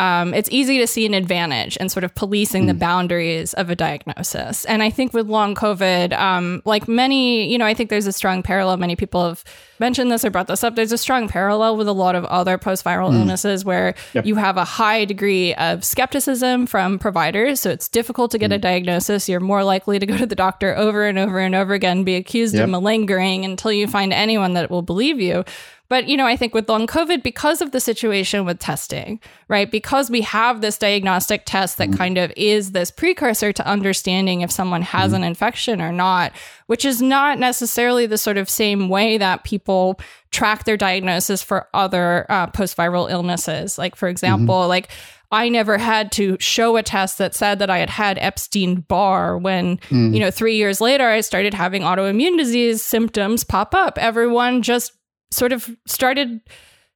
[0.00, 2.68] um, it's easy to see an advantage in sort of policing mm.
[2.68, 2.78] the hmm.
[2.78, 4.64] boundaries of a diagnosis.
[4.64, 8.12] And I think with long COVID, um, like many, you know, I think there's a
[8.12, 8.78] strong parallel.
[8.78, 9.44] Many people have
[9.78, 10.74] mentioned this or brought this up.
[10.74, 13.18] There's a strong parallel with a lot of other post viral mm.
[13.18, 14.24] illnesses where yep.
[14.24, 17.60] you have a high degree of skepticism from providers.
[17.60, 18.54] So it's difficult to get mm.
[18.54, 18.62] a hmm.
[18.62, 19.28] diagnosis.
[19.28, 22.16] You're more likely to go to the doctor over and over and over again, be
[22.16, 22.64] accused yep.
[22.64, 25.44] of malingering until you find anyone that will believe you.
[25.90, 29.70] But, you know, I think with long COVID, because of the situation with testing, right?
[29.70, 31.98] Because we have this diagnostic test that mm-hmm.
[31.98, 35.16] kind of is this precursor to understanding if someone has mm-hmm.
[35.16, 36.32] an infection or not,
[36.66, 41.66] which is not necessarily the sort of same way that people track their diagnosis for
[41.74, 43.76] other uh, post viral illnesses.
[43.76, 44.68] Like, for example, mm-hmm.
[44.68, 44.90] like,
[45.32, 49.38] I never had to show a test that said that I had had Epstein Barr
[49.38, 50.12] when, mm.
[50.12, 53.96] you know, three years later, I started having autoimmune disease symptoms pop up.
[53.98, 54.92] Everyone just
[55.30, 56.40] sort of started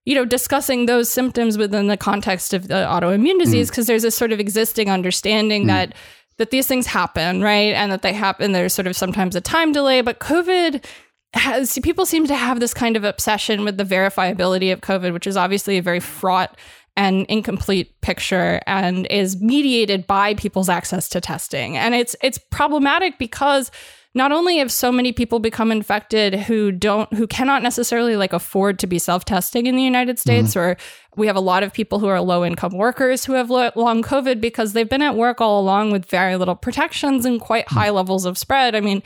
[0.05, 3.89] you know discussing those symptoms within the context of the autoimmune disease because mm.
[3.89, 5.69] there's this sort of existing understanding mm.
[5.69, 5.95] that
[6.37, 9.73] that these things happen right and that they happen there's sort of sometimes a time
[9.73, 10.85] delay but covid
[11.33, 15.27] has people seem to have this kind of obsession with the verifiability of covid which
[15.27, 16.57] is obviously a very fraught
[16.97, 23.19] and incomplete picture and is mediated by people's access to testing and it's it's problematic
[23.19, 23.71] because
[24.15, 28.79] not only have so many people become infected who don't who cannot necessarily like afford
[28.79, 30.61] to be self-testing in the United States mm-hmm.
[30.61, 30.77] or
[31.17, 34.41] we have a lot of people who are low income workers who have long covid
[34.41, 37.97] because they've been at work all along with very little protections and quite high mm-hmm.
[37.97, 38.75] levels of spread.
[38.75, 39.03] I mean,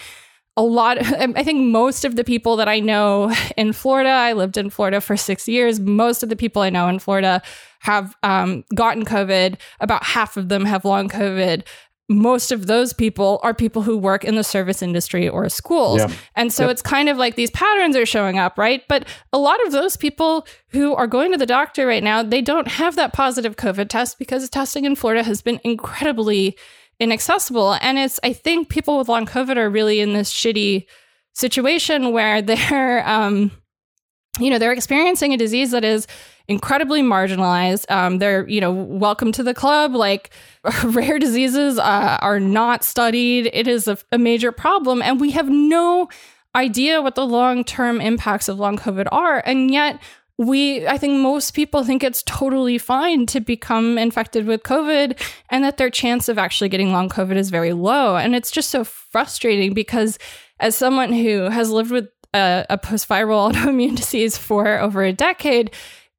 [0.56, 4.58] a lot I think most of the people that I know in Florida, I lived
[4.58, 7.42] in Florida for 6 years, most of the people I know in Florida
[7.80, 9.56] have um, gotten COVID.
[9.80, 11.64] About half of them have long COVID
[12.08, 15.98] most of those people are people who work in the service industry or schools.
[15.98, 16.10] Yeah.
[16.34, 16.72] And so yep.
[16.72, 18.82] it's kind of like these patterns are showing up, right?
[18.88, 22.40] But a lot of those people who are going to the doctor right now, they
[22.40, 26.56] don't have that positive COVID test because testing in Florida has been incredibly
[26.98, 27.74] inaccessible.
[27.74, 30.86] And it's, I think people with long COVID are really in this shitty
[31.34, 33.50] situation where they're, um,
[34.40, 36.06] you know, they're experiencing a disease that is
[36.48, 37.90] incredibly marginalized.
[37.90, 39.94] Um, they're, you know, welcome to the club.
[39.94, 40.30] Like
[40.84, 43.50] rare diseases uh, are not studied.
[43.52, 45.02] It is a, a major problem.
[45.02, 46.08] And we have no
[46.54, 49.42] idea what the long term impacts of long COVID are.
[49.44, 50.00] And yet,
[50.38, 55.20] we i think most people think it's totally fine to become infected with covid
[55.50, 58.70] and that their chance of actually getting long covid is very low and it's just
[58.70, 60.16] so frustrating because
[60.60, 65.72] as someone who has lived with a, a post-viral autoimmune disease for over a decade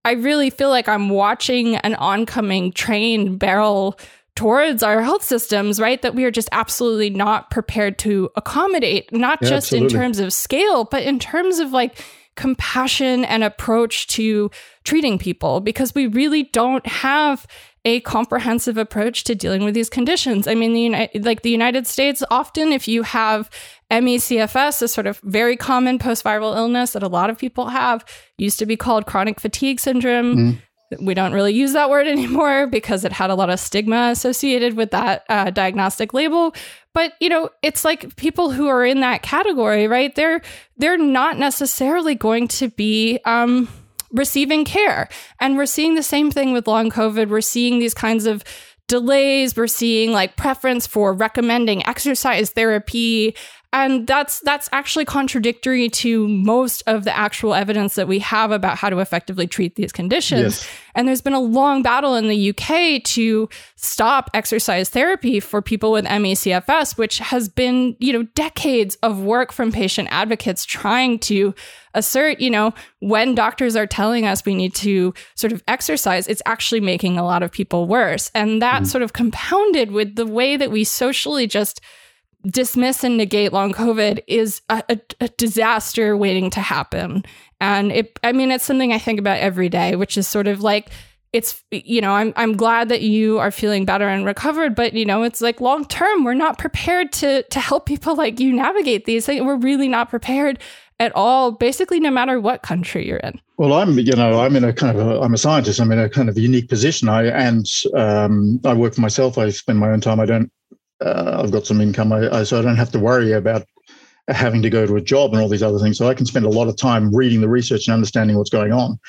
[0.05, 3.99] i really feel like i'm watching an oncoming train barrel
[4.39, 6.01] towards our health systems, right?
[6.01, 9.93] That we are just absolutely not prepared to accommodate, not yeah, just absolutely.
[9.93, 12.01] in terms of scale, but in terms of like
[12.37, 14.49] compassion and approach to
[14.85, 17.45] treating people because we really don't have
[17.83, 20.47] a comprehensive approach to dealing with these conditions.
[20.47, 23.49] I mean, the United, like the United States, often if you have
[23.89, 28.05] ME/CFS, a sort of very common post-viral illness that a lot of people have,
[28.37, 30.35] used to be called chronic fatigue syndrome.
[30.35, 30.61] Mm.
[31.01, 34.75] We don't really use that word anymore because it had a lot of stigma associated
[34.75, 36.53] with that uh, diagnostic label.
[36.93, 40.41] But you know it's like people who are in that category right they're
[40.77, 43.67] they're not necessarily going to be um,
[44.11, 45.09] receiving care.
[45.39, 47.29] And we're seeing the same thing with long covid.
[47.29, 48.43] We're seeing these kinds of
[48.87, 49.55] delays.
[49.55, 53.35] We're seeing like preference for recommending exercise therapy
[53.71, 58.77] and that's that's actually contradictory to most of the actual evidence that we have about
[58.77, 60.69] how to effectively treat these conditions yes.
[60.95, 65.91] and there's been a long battle in the UK to stop exercise therapy for people
[65.91, 71.53] with ME/CFS which has been you know decades of work from patient advocates trying to
[71.93, 76.41] assert you know when doctors are telling us we need to sort of exercise it's
[76.45, 78.87] actually making a lot of people worse and that mm.
[78.87, 81.81] sort of compounded with the way that we socially just
[82.45, 87.23] dismiss and negate long COVID is a, a, a, disaster waiting to happen.
[87.59, 90.61] And it, I mean, it's something I think about every day, which is sort of
[90.61, 90.89] like,
[91.33, 95.05] it's, you know, I'm, I'm glad that you are feeling better and recovered, but you
[95.05, 99.05] know, it's like long term, we're not prepared to, to help people like you navigate
[99.05, 99.43] these things.
[99.43, 100.59] We're really not prepared
[100.99, 103.39] at all, basically, no matter what country you're in.
[103.57, 105.79] Well, I'm, you know, I'm in a kind of, a, I'm a scientist.
[105.79, 107.09] I'm in a kind of unique position.
[107.09, 107.65] I and
[107.95, 109.37] um, I work for myself.
[109.37, 110.19] I spend my own time.
[110.19, 110.51] I don't
[111.01, 113.65] uh, I've got some income, I, I, so I don't have to worry about
[114.27, 115.97] having to go to a job and all these other things.
[115.97, 118.71] So I can spend a lot of time reading the research and understanding what's going
[118.71, 118.99] on.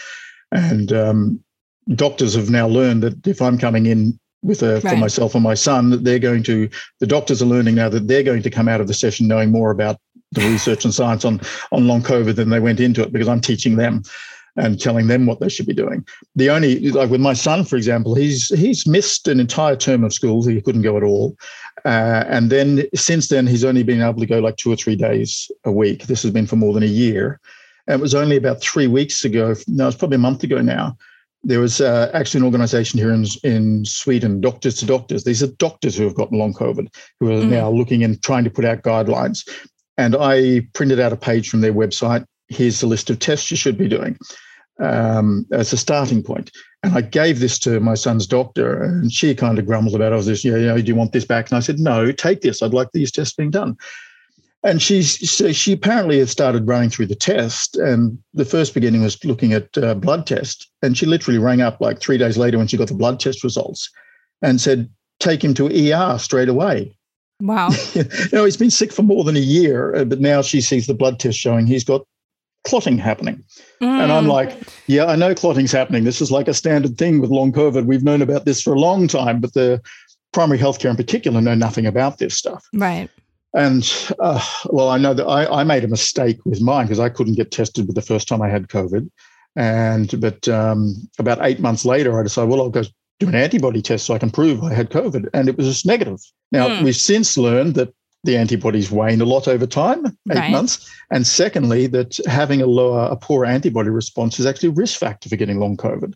[0.53, 1.45] And um,
[1.95, 4.95] doctors have now learned that if I'm coming in with a, right.
[4.95, 6.68] for myself and my son, that they're going to,
[7.01, 9.51] the doctors are learning now that they're going to come out of the session knowing
[9.51, 10.01] more about
[10.32, 11.41] the research and science on
[11.72, 14.03] on long COVID than they went into it because I'm teaching them
[14.57, 16.05] and telling them what they should be doing.
[16.36, 20.14] The only like with my son, for example, he's he's missed an entire term of
[20.14, 20.47] school.
[20.47, 21.36] He couldn't go at all,
[21.85, 24.97] uh, and then since then he's only been able to go like two or three
[24.97, 26.07] days a week.
[26.07, 27.41] This has been for more than a year.
[27.87, 29.55] And it was only about three weeks ago.
[29.66, 30.97] No, it's probably a month ago now.
[31.43, 35.24] There was uh, actually an organization here in, in Sweden, Doctors to Doctors.
[35.24, 37.49] These are doctors who have gotten long COVID, who are mm.
[37.49, 39.49] now looking and trying to put out guidelines.
[39.97, 43.57] And I printed out a page from their website here's the list of tests you
[43.57, 44.18] should be doing
[44.81, 46.51] um, as a starting point.
[46.83, 50.14] And I gave this to my son's doctor, and she kind of grumbled about, it.
[50.14, 51.51] I was this, you know, do you want this back?
[51.51, 52.62] And I said, no, take this.
[52.62, 53.76] I'd like these tests being done.
[54.62, 59.03] And she, so she apparently had started running through the test, and the first beginning
[59.03, 60.70] was looking at uh, blood test.
[60.83, 63.43] And she literally rang up like three days later when she got the blood test
[63.43, 63.91] results,
[64.43, 66.95] and said, "Take him to ER straight away."
[67.41, 67.70] Wow.
[67.95, 70.87] you know, he's been sick for more than a year, uh, but now she sees
[70.87, 72.07] the blood test showing he's got
[72.65, 73.43] clotting happening.
[73.83, 74.03] Mm.
[74.03, 74.33] And I'm mm.
[74.33, 74.57] like,
[74.87, 76.05] yeah, I know clotting's happening.
[76.05, 77.87] This is like a standard thing with long COVID.
[77.87, 79.81] We've known about this for a long time, but the
[80.33, 82.65] primary healthcare in particular know nothing about this stuff.
[82.75, 83.09] Right.
[83.55, 87.09] And uh, well, I know that I, I made a mistake with mine because I
[87.09, 89.11] couldn't get tested with the first time I had COVID.
[89.57, 92.85] And but um, about eight months later, I decided, well, I'll go
[93.19, 95.85] do an antibody test so I can prove I had COVID, and it was just
[95.85, 96.21] negative.
[96.53, 96.83] Now mm.
[96.83, 97.93] we've since learned that
[98.25, 100.51] the antibodies wane a lot over time, eight right.
[100.51, 100.91] months.
[101.11, 105.29] And secondly, that having a lower, a poor antibody response is actually a risk factor
[105.29, 106.14] for getting long COVID.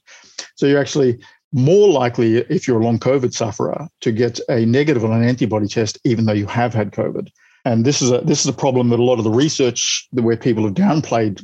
[0.56, 1.18] So you're actually
[1.52, 5.68] more likely, if you're a long COVID sufferer, to get a negative on an antibody
[5.68, 7.28] test, even though you have had COVID.
[7.64, 10.36] And this is a this is a problem that a lot of the research where
[10.36, 11.42] people have downplayed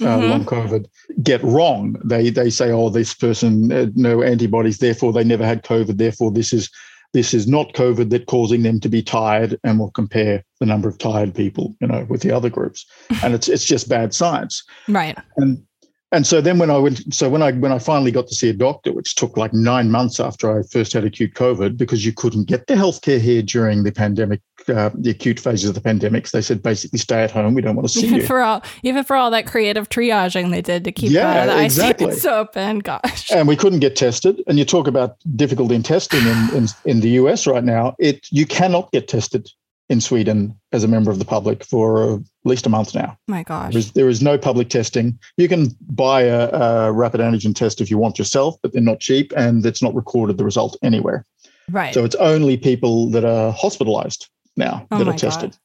[0.00, 0.30] uh, mm-hmm.
[0.30, 0.86] long COVID
[1.22, 2.00] get wrong.
[2.04, 6.30] They they say, oh, this person had no antibodies, therefore they never had COVID, therefore
[6.30, 6.70] this is
[7.12, 10.88] this is not COVID that causing them to be tired, and we'll compare the number
[10.88, 12.86] of tired people, you know, with the other groups,
[13.22, 15.16] and it's it's just bad science, right?
[15.36, 15.62] And
[16.10, 18.48] and so then when I went, so when I when I finally got to see
[18.48, 22.14] a doctor, which took like nine months after I first had acute COVID, because you
[22.14, 26.30] couldn't get the healthcare here during the pandemic, uh, the acute phases of the pandemics,
[26.30, 27.52] they said basically stay at home.
[27.52, 28.26] We don't want to see even you.
[28.26, 32.06] for all even for all that creative triaging they did to keep yeah, the exactly.
[32.06, 32.78] ICUs open.
[32.78, 34.42] Gosh, and we couldn't get tested.
[34.46, 37.94] And you talk about difficulty in testing in, in in the US right now.
[37.98, 39.50] It you cannot get tested
[39.88, 43.16] in Sweden as a member of the public for at least a month now.
[43.26, 43.72] My gosh.
[43.72, 45.18] There is, there is no public testing.
[45.36, 49.00] You can buy a, a, rapid antigen test if you want yourself, but they're not
[49.00, 51.24] cheap and it's not recorded the result anywhere.
[51.70, 51.94] Right.
[51.94, 55.52] So it's only people that are hospitalized now Oh that are tested.
[55.52, 55.58] God.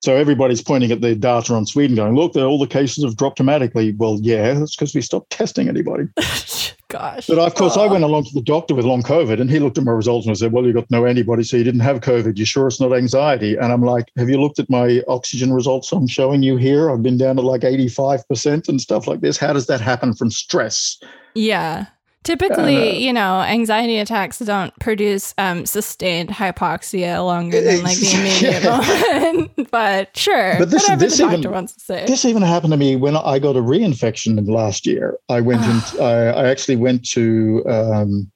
[0.00, 3.36] So everybody's pointing at the data on Sweden going, look, all the cases have dropped
[3.38, 3.92] dramatically.
[3.96, 6.04] Well, yeah, that's because we stopped testing anybody.
[6.88, 7.26] gosh.
[7.26, 7.88] But of course, I Oh.
[7.92, 10.38] went along to the doctor with long COVID and he looked at my results and
[10.38, 12.38] said, Well, you got no antibody, so you didn't have COVID.
[12.38, 13.56] You sure it's not anxiety?
[13.56, 16.90] And I'm like, Have you looked at my oxygen results I'm showing you here?
[16.90, 19.36] I've been down to like 85% and stuff like this.
[19.36, 20.98] How does that happen from stress?
[21.34, 21.86] Yeah.
[22.24, 28.64] Typically, you know, anxiety attacks don't produce um, sustained hypoxia longer than like the immediate
[28.64, 29.70] moment.
[29.70, 32.04] but sure, But this- whatever this the doctor even- wants to say.
[32.06, 35.16] This even happened to me when I got a reinfection last year.
[35.28, 36.12] I went and I,
[36.42, 38.30] I actually went to, um,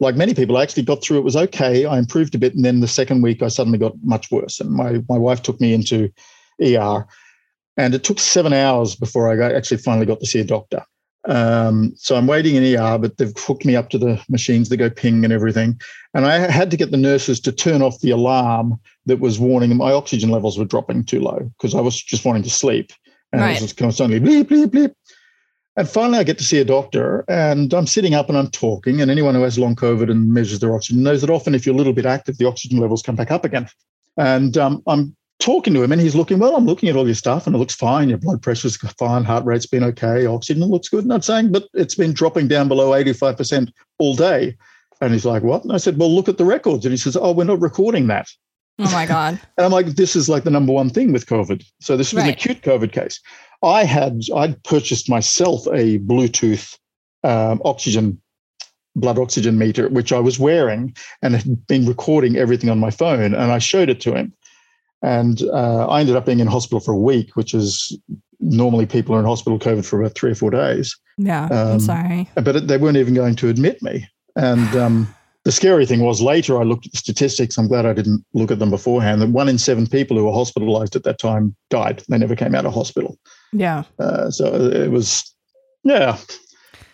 [0.00, 1.18] like many people, I actually got through.
[1.18, 1.84] It was okay.
[1.86, 4.60] I improved a bit, and then the second week I suddenly got much worse.
[4.60, 6.12] And my my wife took me into
[6.62, 7.06] ER,
[7.76, 10.84] and it took seven hours before I got, actually finally got to see a doctor.
[11.26, 14.76] Um, so I'm waiting in ER, but they've hooked me up to the machines that
[14.76, 15.80] go ping and everything.
[16.14, 19.76] And I had to get the nurses to turn off the alarm that was warning
[19.76, 22.92] my oxygen levels were dropping too low because I was just wanting to sleep.
[23.32, 23.56] And Right.
[23.56, 24.94] it was constantly bleep, bleep, bleep.
[25.76, 29.00] And finally, I get to see a doctor, and I'm sitting up and I'm talking.
[29.00, 31.74] And anyone who has long COVID and measures their oxygen knows that often, if you're
[31.74, 33.68] a little bit active, the oxygen levels come back up again.
[34.16, 37.14] And um, I'm talking to him, and he's looking, Well, I'm looking at all your
[37.14, 38.08] stuff, and it looks fine.
[38.08, 41.04] Your blood pressure's fine, heart rate's been okay, oxygen looks good.
[41.04, 44.56] And I'm saying, But it's been dropping down below 85% all day.
[45.00, 45.62] And he's like, What?
[45.64, 46.84] And I said, Well, look at the records.
[46.84, 48.28] And he says, Oh, we're not recording that.
[48.78, 49.40] oh my god.
[49.56, 51.64] And I'm like, this is like the number one thing with COVID.
[51.80, 53.20] So this was an acute COVID case.
[53.62, 56.78] I had I'd purchased myself a Bluetooth
[57.24, 58.20] um, oxygen
[58.96, 63.34] blood oxygen meter, which I was wearing and had been recording everything on my phone.
[63.34, 64.32] And I showed it to him.
[65.02, 67.96] And uh, I ended up being in hospital for a week, which is
[68.40, 70.96] normally people are in hospital COVID for about three or four days.
[71.16, 71.48] Yeah.
[71.50, 72.28] I'm Um, sorry.
[72.34, 74.06] But they weren't even going to admit me.
[74.36, 77.58] And um, the scary thing was later I looked at the statistics.
[77.58, 79.22] I'm glad I didn't look at them beforehand.
[79.22, 82.02] That one in seven people who were hospitalized at that time died.
[82.08, 83.18] They never came out of hospital.
[83.52, 83.84] Yeah.
[83.98, 85.32] Uh, so it was,
[85.84, 86.18] yeah.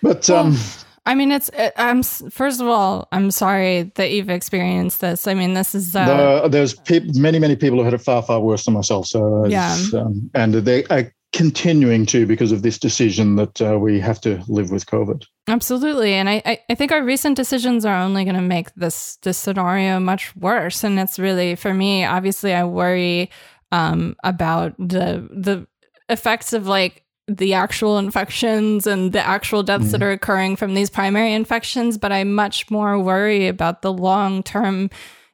[0.03, 0.61] But um, Well,
[1.07, 1.51] I mean, it's.
[1.53, 5.27] It, I'm first of all, I'm sorry that you've experienced this.
[5.27, 5.95] I mean, this is.
[5.95, 9.07] Uh, the, there's peop many, many people who had it far, far worse than myself.
[9.07, 13.99] So it's, um, and they are continuing to because of this decision that uh, we
[13.99, 15.25] have to live with COVID.
[15.49, 16.15] Absolutely.
[16.15, 19.37] And I, I, I think our recent decisions are only going to make this this
[19.37, 20.85] scenario much worse.
[20.85, 23.31] And it's really for me, obviously I worry
[23.73, 25.67] um, about the the
[26.09, 30.09] effects of like the actual infections and the actual deaths that mm-hmm.
[30.09, 34.91] are occurring from these primary infections, but I much more worry about the long term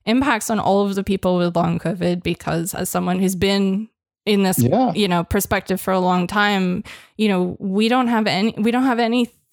[0.06, 3.88] impacts on all of the people with long COVID because as someone who's been
[4.26, 4.92] in this Yeah.
[4.94, 6.84] you know perspective for a long time
[7.16, 8.98] you know we don't have any we don't have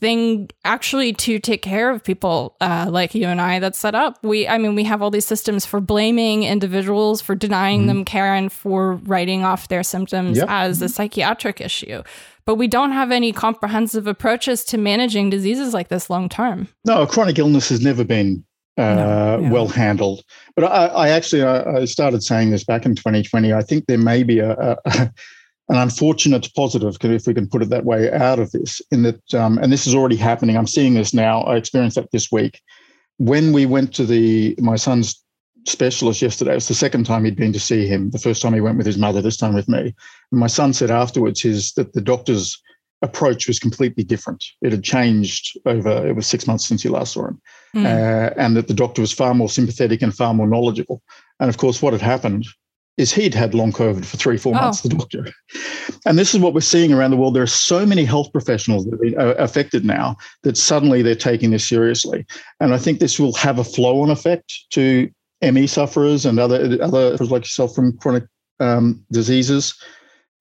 [0.01, 4.17] anything actually to take care of people uh, like you and i that's set up
[4.23, 8.33] we i mean we have all these systems for blaming individuals for denying them care
[8.33, 10.47] and for writing off their symptoms Yep.
[10.49, 12.03] as a psychiatric issue
[12.45, 17.05] but we don't have any comprehensive approaches to managing diseases like this long term No,
[17.05, 18.43] chronic illness has never been
[18.77, 19.49] uh, No, yeah.
[19.49, 20.23] well handled.
[20.55, 23.51] But I, I actually I, I started saying this back in 2020.
[23.51, 24.51] I think there may be a,
[24.85, 25.11] a
[25.69, 28.81] an unfortunate positive, if we can put it that way, out of this.
[28.91, 30.57] In that, um, and this is already happening.
[30.57, 31.41] I'm seeing this now.
[31.41, 32.61] I experienced that this week
[33.17, 35.23] when we went to the my son's
[35.67, 36.51] specialist yesterday.
[36.51, 38.09] It was the second time he'd been to see him.
[38.11, 39.21] The first time he went with his mother.
[39.21, 39.93] This time with me.
[40.31, 42.57] And my son said afterwards his that the doctor's
[43.01, 44.43] approach was completely different.
[44.61, 46.07] It had changed over.
[46.07, 47.41] It was six months since he last saw him
[47.75, 47.85] Mm.
[47.85, 51.03] uh, and that the doctor was far more sympathetic and far more knowledgeable.
[51.41, 52.47] And of course, what had happened
[52.97, 54.59] is he'd had long COVID for three, four Oh.
[54.61, 55.27] months, the doctor.
[56.05, 57.35] And this is what we're seeing around the world.
[57.35, 61.15] There are so many health professionals that have been uh, affected now that suddenly they're
[61.15, 62.25] taking this seriously.
[62.59, 65.09] And I think this will have a flow on effect to
[65.41, 68.23] ME sufferers and other, other like yourself from chronic
[68.59, 69.75] um, diseases.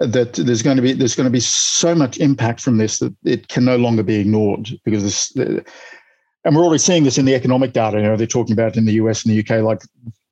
[0.01, 3.15] That there's going to be there's going to be so much impact from this that
[3.25, 7.35] it can no longer be ignored because this and we're already seeing this in the
[7.35, 7.97] economic data.
[7.97, 9.81] You know, they're talking about in the US and the UK, like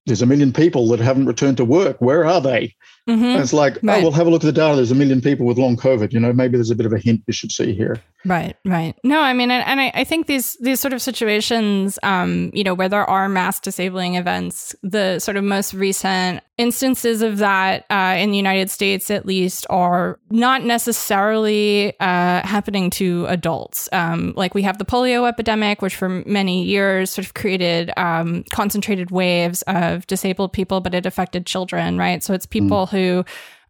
[0.07, 1.97] there's a million people that haven't returned to work.
[2.01, 2.75] Where are they?
[3.09, 3.25] Mm-hmm.
[3.25, 4.01] And it's like, right.
[4.01, 4.77] oh, well, have a look at the data.
[4.77, 6.13] There's a million people with long COVID.
[6.13, 8.01] You know, maybe there's a bit of a hint we should see here.
[8.27, 8.97] Right, right.
[9.05, 12.65] No, I mean, and, and I, I, think these these sort of situations, um, you
[12.65, 17.85] know, where there are mass disabling events, the sort of most recent instances of that
[17.91, 23.91] uh, in the United States, at least, are not necessarily uh, happening to adults.
[23.93, 28.45] Um, like we have the polio epidemic, which for many years sort of created um,
[28.53, 32.23] concentrated waves of disabled people, but it affected children, right?
[32.23, 32.91] So it's people mm.
[32.95, 33.25] Who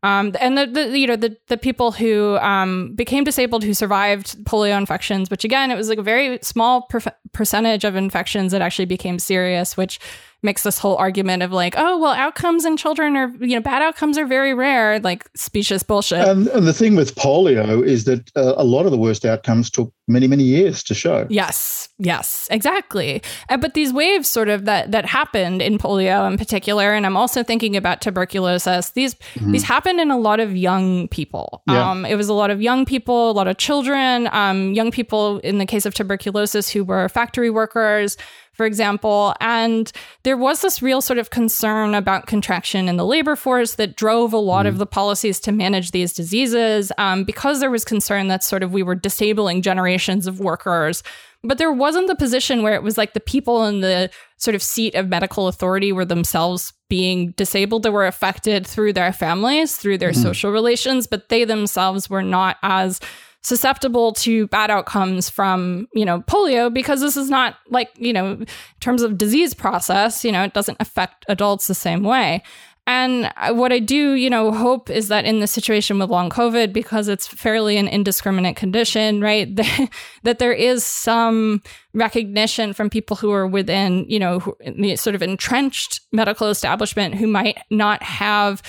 [0.05, 4.37] um, and the, the, you know the the people who um, became disabled who survived
[4.45, 7.01] polio infections, which again it was like a very small per-
[7.33, 9.99] percentage of infections that actually became serious, which
[10.45, 13.83] makes this whole argument of like, oh, well, outcomes in children are, you know, bad
[13.83, 16.27] outcomes are very rare, like specious bullshit.
[16.27, 19.71] And, and the thing with polio is that uh, a lot of the worst outcomes
[19.71, 21.27] took many, many years to show.
[21.31, 23.23] Yes, yes, exactly.
[23.49, 27.17] Uh, but these waves sort of that that happened in polio in particular, and I'm
[27.17, 28.91] also thinking about tuberculosis.
[28.91, 29.53] These mm-hmm.
[29.53, 31.63] these happened in a lot of young people.
[31.67, 31.91] Yeah.
[31.91, 35.39] Um, it was a lot of young people, a lot of children, um, young people
[35.39, 38.17] in the case of tuberculosis who were factory workers
[38.55, 39.35] for example.
[39.41, 39.93] And
[40.23, 44.33] there was this real sort of concern about contraction in the labor force that drove
[44.33, 44.71] a lot mm.
[44.71, 48.73] of the policies to manage these diseases um, because there was concern that sort of
[48.73, 51.03] we were disabling generations of workers.
[51.47, 54.63] But there wasn't the position where it was like the people in the sort of
[54.63, 59.99] seat of medical authority were themselves being disabled that were affected through their families, through
[59.99, 60.23] their mm.
[60.23, 62.99] social relations, but they themselves were not as
[63.45, 68.33] susceptible to bad outcomes from, you know, polio because this is not like, you know,
[68.33, 68.47] in
[68.81, 72.43] terms of disease process, you know, it doesn't affect adults the same way.
[72.87, 76.73] And what I do, you know, hope is that in the situation with long COVID,
[76.73, 79.49] because it's fairly an indiscriminate condition, right,
[80.23, 81.63] that there is some
[81.95, 87.27] recognition from people who are within, you know, the sort of entrenched medical establishment who
[87.27, 88.63] might not have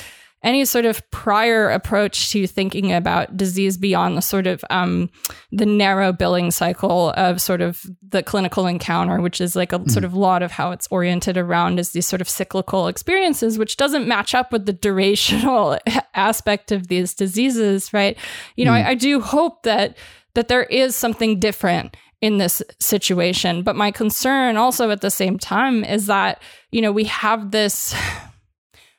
[0.46, 5.10] any sort of prior approach to thinking about disease beyond the sort of um,
[5.52, 9.90] the narrow billing cycle of sort of the clinical encounter, which is like a mm.
[9.90, 13.76] sort of lot of how it's oriented around is these sort of cyclical experiences, which
[13.76, 15.80] doesn't match up with the durational
[16.14, 18.16] aspect of these diseases, right?
[18.56, 18.86] You know, mm.
[18.86, 19.98] I, I do hope that
[20.36, 23.64] that there is something different in this situation.
[23.64, 26.42] But my concern also at the same time is that,
[26.72, 27.96] you know, we have this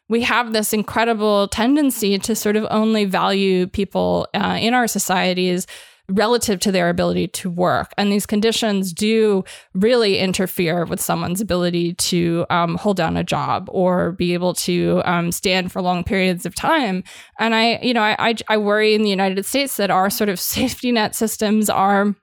[0.09, 5.66] we have this incredible tendency to sort of only value people uh, in our societies
[6.09, 7.92] relative to their ability to work.
[7.98, 9.44] And these conditions do
[9.74, 15.02] really interfere with someone's ability to um, hold down a job or be able to
[15.04, 17.02] um, stand for long periods of time.
[17.38, 20.38] And I, you know, I, I worry in the United States that our sort of
[20.57, 22.14] safety net systems are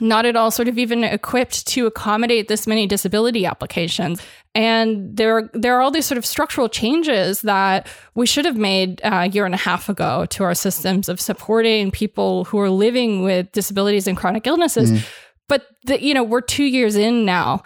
[0.00, 4.20] not at all sort of even equipped to accommodate this many disability applications.
[4.54, 9.00] And there, there are all these sort of structural changes that we should have made
[9.02, 13.22] a year and a half ago to our systems of supporting people who are living
[13.22, 14.92] with disabilities and chronic illnesses.
[14.92, 15.06] Mm.
[15.48, 17.62] But the, you know, we're two years in now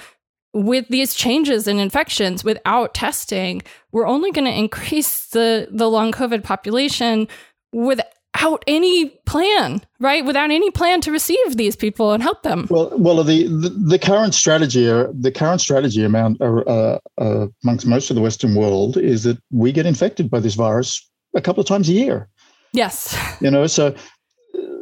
[0.53, 3.63] with these changes in infections without testing.
[3.93, 7.29] We're only going to increase the the long COVID population
[7.73, 8.01] with
[8.37, 10.25] without any plan, right?
[10.25, 12.67] Without any plan to receive these people and help them.
[12.71, 17.47] Well, well, the the, the current strategy, uh, the current strategy amount uh, uh, uh,
[17.65, 21.41] amongst most of the Western world is that we get infected by this virus a
[21.41, 22.29] couple of times a year.
[22.73, 23.17] Yes.
[23.41, 23.95] You know, so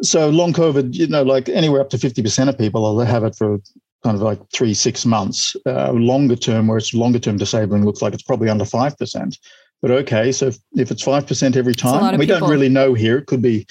[0.02, 3.24] so long COVID, you know, like anywhere up to fifty percent of people will have
[3.24, 3.59] it for
[4.05, 5.57] kind of like three six months.
[5.66, 9.38] Uh, longer term, where it's longer term disabling, looks like it's probably under five percent.
[9.85, 12.41] But okay, so if, if it's five percent every time, we people.
[12.41, 13.18] don't really know here.
[13.18, 13.66] It could be,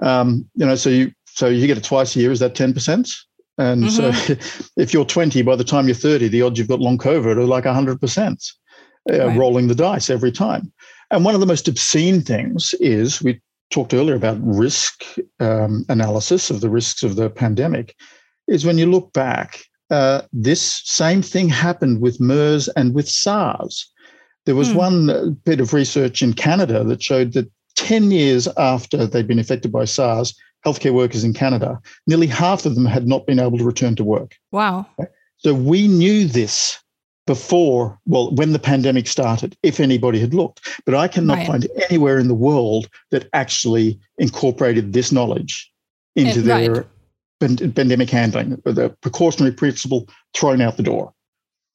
[0.00, 2.30] um, you know, so you so you get it twice a year.
[2.30, 3.10] Is that ten percent?
[3.58, 4.34] And mm-hmm.
[4.36, 7.36] so if you're 20, by the time you're 30, the odds you've got long COVID
[7.36, 8.52] are like 100%,
[9.10, 9.36] uh, right.
[9.36, 10.72] rolling the dice every time.
[11.10, 13.40] And one of the most obscene things is we
[13.70, 15.04] talked earlier about risk
[15.40, 17.96] um, analysis of the risks of the pandemic,
[18.46, 23.90] is when you look back, uh, this same thing happened with MERS and with SARS.
[24.46, 24.76] There was hmm.
[24.76, 29.38] one uh, bit of research in Canada that showed that 10 years after they'd been
[29.38, 30.34] affected by SARS,
[30.64, 34.04] healthcare workers in Canada, nearly half of them had not been able to return to
[34.04, 34.36] work.
[34.50, 34.86] Wow.
[35.36, 36.78] So we knew this
[37.26, 40.80] before, well, when the pandemic started, if anybody had looked.
[40.86, 41.46] But I cannot right.
[41.46, 45.70] find anywhere in the world that actually incorporated this knowledge
[46.14, 46.88] into it, their
[47.40, 47.74] right.
[47.74, 51.12] pandemic handling, the precautionary principle thrown out the door.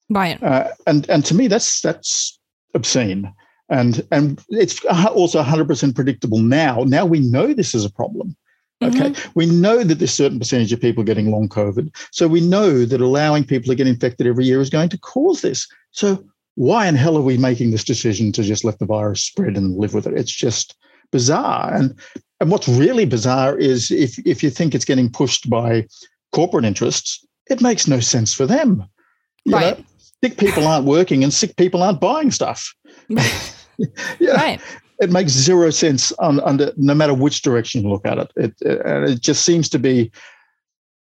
[0.10, 0.42] Right.
[0.42, 2.38] Uh, and and to me, that's that's
[2.74, 3.34] obscene.
[3.70, 6.84] And, and it's also 100% predictable now.
[6.84, 8.36] Now we know this is a problem.
[8.84, 9.12] Okay.
[9.12, 9.32] Mm-hmm.
[9.36, 11.96] We know that there's certain percentage of people getting long COVID.
[12.12, 15.42] So we know that allowing people to get infected every year is going to cause
[15.42, 15.68] this.
[15.92, 16.24] So
[16.56, 19.78] why in hell are we making this decision to just let the virus spread and
[19.78, 20.18] live with it?
[20.18, 20.76] It's just
[21.12, 21.74] bizarre.
[21.74, 21.96] And
[22.40, 25.88] and what's really bizarre is if if you think it's getting pushed by
[26.32, 28.84] corporate interests, it makes no sense for them.
[29.46, 29.78] You right.
[29.78, 29.86] Know,
[30.24, 32.74] sick people aren't working and sick people aren't buying stuff.
[33.10, 34.34] yeah.
[34.34, 34.62] Right.
[35.00, 38.32] It makes zero sense on, under no matter which direction you look at it.
[38.36, 40.12] It, it, it just seems to be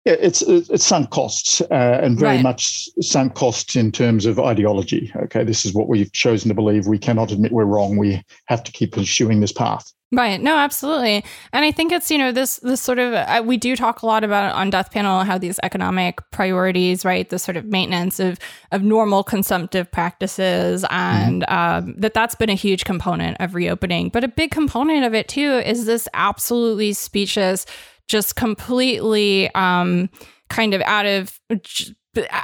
[0.06, 2.44] it's it's sunk costs uh, and very right.
[2.44, 5.12] much sunk costs in terms of ideology.
[5.16, 6.88] Okay, this is what we've chosen to believe.
[6.88, 7.98] We cannot admit we're wrong.
[7.98, 9.92] We have to keep pursuing this path.
[10.10, 10.40] Right.
[10.40, 11.26] No, absolutely.
[11.52, 14.06] And I think it's, you know, this, this sort of, uh, we do talk a
[14.06, 17.30] lot about on Death Panel how these economic priorities, right?
[17.30, 18.40] The sort of maintenance of,
[18.72, 21.88] of normal consumptive practices and mm-hmm.
[21.90, 24.08] um, that that's been a huge component of reopening.
[24.08, 27.66] But a big component of it too is this absolutely specious
[28.08, 30.10] just completely um,
[30.48, 31.38] kind of out of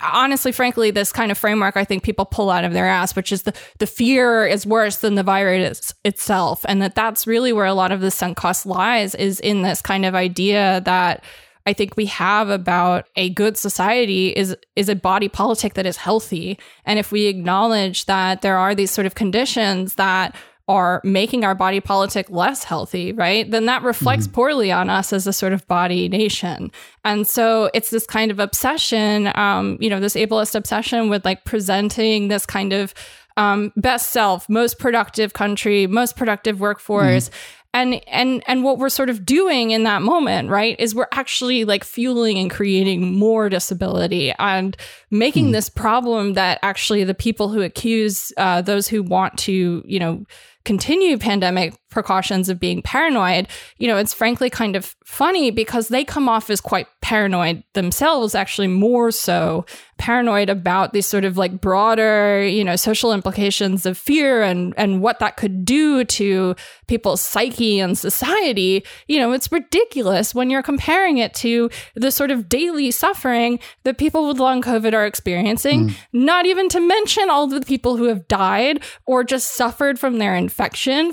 [0.04, 3.32] honestly frankly this kind of framework i think people pull out of their ass which
[3.32, 7.66] is the the fear is worse than the virus itself and that that's really where
[7.66, 11.24] a lot of the sunk cost lies is in this kind of idea that
[11.66, 15.98] I think we have about a good society is is a body politic that is
[15.98, 16.60] healthy.
[16.86, 20.36] And if we acknowledge that there are these sort of conditions that
[20.68, 23.50] are making our body politic less healthy, right?
[23.52, 24.36] Then that reflects mm-hmm.
[24.36, 26.72] poorly on us as a sort of body nation.
[27.04, 31.44] And so it's this kind of obsession, um, you know, this ableist obsession with like
[31.44, 32.94] presenting this kind of
[33.36, 37.30] um, best self, most productive country, most productive workforce.
[37.30, 41.08] Mm-hmm and and and what we're sort of doing in that moment right is we're
[41.12, 44.78] actually like fueling and creating more disability and
[45.10, 45.54] making mm.
[45.54, 50.24] this problem that actually the people who accuse uh, those who want to you know
[50.66, 56.04] continue pandemic precautions of being paranoid, you know, it's frankly kind of funny because they
[56.04, 59.66] come off as quite paranoid themselves, actually more so
[59.98, 65.02] paranoid about these sort of like broader, you know, social implications of fear and and
[65.02, 66.56] what that could do to
[66.88, 68.84] people's psyche and society.
[69.08, 73.98] You know, it's ridiculous when you're comparing it to the sort of daily suffering that
[73.98, 75.96] people with long COVID are experiencing, mm.
[76.12, 80.36] not even to mention all the people who have died or just suffered from their
[80.36, 80.53] infection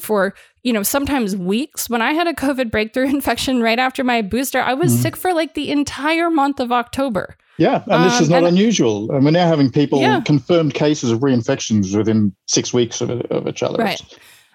[0.00, 1.88] for you know, sometimes weeks.
[1.88, 5.02] When I had a COVID breakthrough infection right after my booster, I was mm.
[5.02, 7.36] sick for like the entire month of October.
[7.56, 9.10] Yeah, and this um, is not unusual.
[9.10, 10.20] And we're now having people yeah.
[10.20, 13.82] confirmed cases of reinfections within six weeks of, of each other.
[13.82, 14.00] Right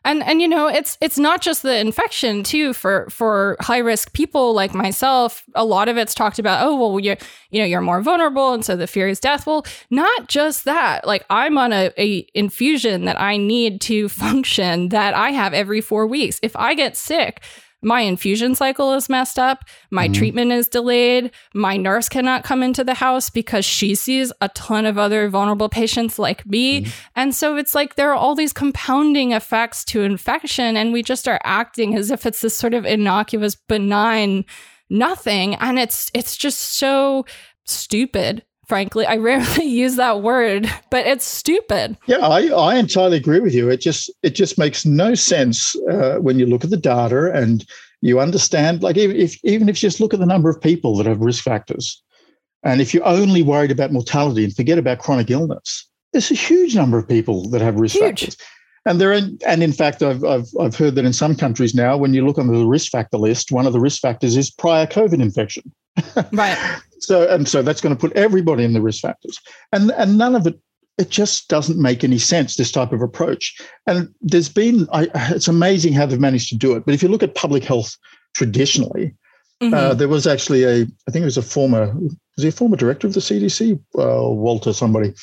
[0.05, 4.13] and and you know it's it's not just the infection too for for high risk
[4.13, 5.43] people like myself.
[5.55, 7.15] A lot of it's talked about oh well you
[7.49, 9.45] you know you're more vulnerable and so the fear is death.
[9.45, 11.05] Well not just that.
[11.05, 15.81] Like i'm on a, a infusion that i need to function that i have every
[15.81, 16.39] four weeks.
[16.41, 17.41] If i get sick
[17.85, 20.13] my infusion cycle is messed up, my mm-hmm.
[20.13, 24.85] treatment is delayed, my nurse cannot come into the house because she sees a ton
[24.87, 26.81] of other vulnerable patients like me.
[26.81, 26.91] Mm-hmm.
[27.15, 31.27] And so it's like there are all these compounding effects to infection, and we just
[31.27, 34.45] are acting as if it's this sort of innocuous, benign
[34.89, 35.53] nothing.
[35.55, 37.25] And it's it's just so
[37.65, 39.05] stupid frankly.
[39.05, 41.97] I rarely use that word, but it's stupid.
[42.07, 43.69] Yeah, I, I entirely agree with you.
[43.69, 47.65] It just it just makes no sense uh, when you look at the data and
[48.01, 48.83] you understand.
[48.83, 51.19] Like even if even if you just look at the number of people that have
[51.19, 52.01] risk factors,
[52.63, 56.75] and if you're only worried about mortality and forget about chronic illness, there's a huge
[56.75, 58.21] number of people that have risk huge.
[58.21, 58.37] factors.
[58.87, 61.97] And there, are, and in fact, I've, I've I've heard that in some countries now,
[61.97, 64.85] when you look on the risk factor list, one of the risk factors is prior
[64.85, 65.71] COVID infection.
[66.31, 66.57] Right.
[67.05, 69.39] So and so that's going to put everybody in the risk factors,
[69.71, 70.59] and and none of it.
[70.97, 72.55] It just doesn't make any sense.
[72.55, 74.87] This type of approach, and there's been.
[74.93, 76.85] I, it's amazing how they've managed to do it.
[76.85, 77.97] But if you look at public health
[78.33, 79.13] traditionally,
[79.61, 79.73] uh, mm-hmm.
[79.73, 80.81] uh, there was actually a.
[81.07, 81.93] I think it was a former.
[81.95, 83.79] Was he a former director of the CDC?
[83.97, 85.13] Uh, Walter somebody.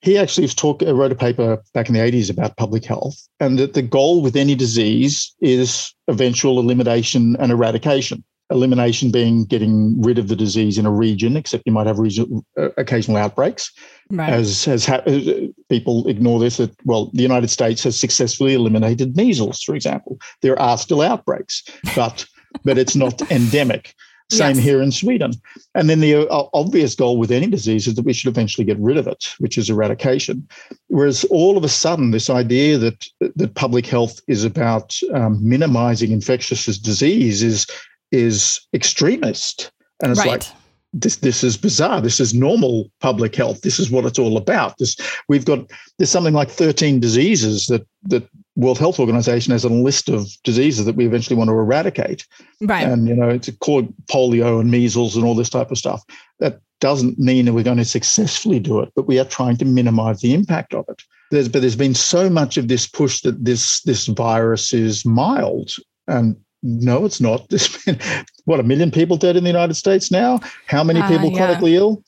[0.00, 3.58] He actually talk, uh, wrote a paper back in the 80s about public health, and
[3.58, 10.18] that the goal with any disease is eventual elimination and eradication elimination being getting rid
[10.18, 13.72] of the disease in a region, except you might have regional, uh, occasional outbreaks.
[14.10, 14.28] Right.
[14.28, 19.16] As has ha- uh, people ignore this, that well, the United States has successfully eliminated
[19.16, 20.18] measles, for example.
[20.42, 21.64] There are still outbreaks,
[21.96, 22.26] but
[22.62, 23.94] but it's not endemic.
[24.30, 24.64] Same yes.
[24.64, 25.32] here in Sweden.
[25.74, 28.78] And then the uh, obvious goal with any disease is that we should eventually get
[28.78, 30.48] rid of it, which is eradication.
[30.88, 33.06] Whereas all of a sudden, this idea that
[33.36, 37.66] that public health is about um, minimizing infectious disease is
[38.12, 39.72] is extremist.
[40.02, 40.28] And it's right.
[40.28, 40.44] like,
[40.92, 42.00] this this is bizarre.
[42.00, 43.62] This is normal public health.
[43.62, 44.76] This is what it's all about.
[44.78, 44.96] This
[45.28, 50.10] we've got there's something like 13 diseases that that World Health Organization has a list
[50.10, 52.26] of diseases that we eventually want to eradicate.
[52.60, 52.86] Right.
[52.86, 56.02] And you know, it's called polio and measles and all this type of stuff.
[56.40, 59.64] That doesn't mean that we're going to successfully do it, but we are trying to
[59.64, 61.00] minimize the impact of it.
[61.30, 65.72] There's, but there's been so much of this push that this this virus is mild,
[66.06, 67.48] and no, it's not.
[67.50, 67.98] There's been
[68.44, 70.40] what a million people dead in the United States now.
[70.66, 71.36] How many people uh, yeah.
[71.36, 72.02] chronically ill?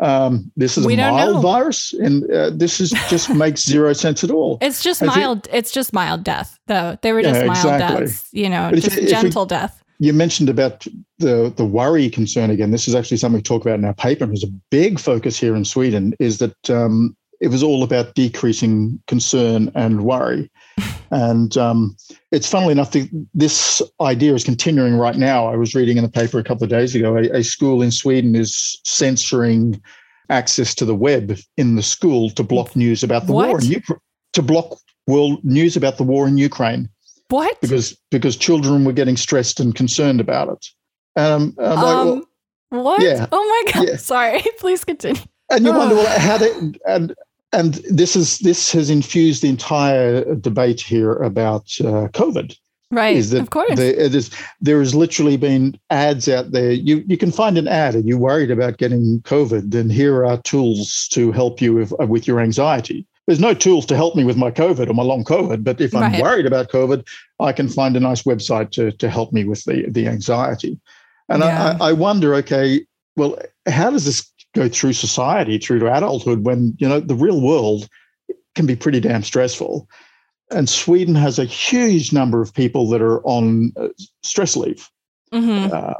[0.00, 4.24] Um, this is we a mild virus, and uh, this is just makes zero sense
[4.24, 4.56] at all.
[4.62, 5.46] It's just mild.
[5.46, 6.98] It, it's just mild death, though.
[7.02, 8.06] They were just yeah, mild exactly.
[8.06, 8.28] deaths.
[8.32, 9.82] You know, but just if, gentle if we, death.
[9.98, 10.86] You mentioned about
[11.18, 12.70] the the worry concern again.
[12.70, 15.38] This is actually something we talk about in our paper, and there's a big focus
[15.38, 16.14] here in Sweden.
[16.18, 20.50] Is that um, it was all about decreasing concern and worry.
[21.10, 21.96] And um,
[22.32, 25.46] it's funnily enough, the, this idea is continuing right now.
[25.46, 27.90] I was reading in the paper a couple of days ago, a, a school in
[27.90, 29.80] Sweden is censoring
[30.30, 33.48] access to the web in the school to block news about the what?
[33.48, 34.00] war in Ukraine,
[34.32, 36.88] to block world news about the war in Ukraine.
[37.28, 37.60] What?
[37.60, 40.66] Because because children were getting stressed and concerned about it.
[41.16, 42.22] Um, um, like, well,
[42.70, 43.02] what?
[43.02, 43.26] Yeah.
[43.30, 43.88] Oh my god.
[43.88, 43.96] Yeah.
[43.96, 44.42] Sorry.
[44.58, 45.22] Please continue.
[45.50, 46.52] And you wonder well, how they
[46.86, 47.14] and
[47.52, 52.56] and this is this has infused the entire debate here about uh, COVID.
[52.92, 53.16] Right.
[53.16, 53.76] Is that of course.
[53.76, 56.72] There, it is, there has literally been ads out there.
[56.72, 60.42] You you can find an ad and you're worried about getting COVID, then here are
[60.42, 63.06] tools to help you with, with your anxiety.
[63.26, 65.94] There's no tools to help me with my COVID or my long COVID, but if
[65.94, 66.20] I'm right.
[66.20, 67.06] worried about COVID,
[67.38, 70.80] I can find a nice website to, to help me with the, the anxiety.
[71.28, 71.76] And yeah.
[71.80, 76.76] I, I wonder, okay, well, how does this go through society through to adulthood when
[76.78, 77.88] you know the real world
[78.54, 79.88] can be pretty damn stressful.
[80.50, 83.88] And sweden has a huge number of people that are on uh,
[84.22, 84.88] stress leave.
[85.32, 85.72] Mm-hmm.
[85.72, 85.94] uh,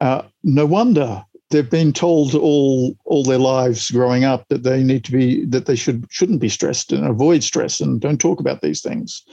[0.00, 5.04] uh, no wonder they've been told all all their lives growing up that they need
[5.04, 8.62] to be that they should shouldn't be stressed and avoid stress and don't talk about
[8.62, 9.24] these things.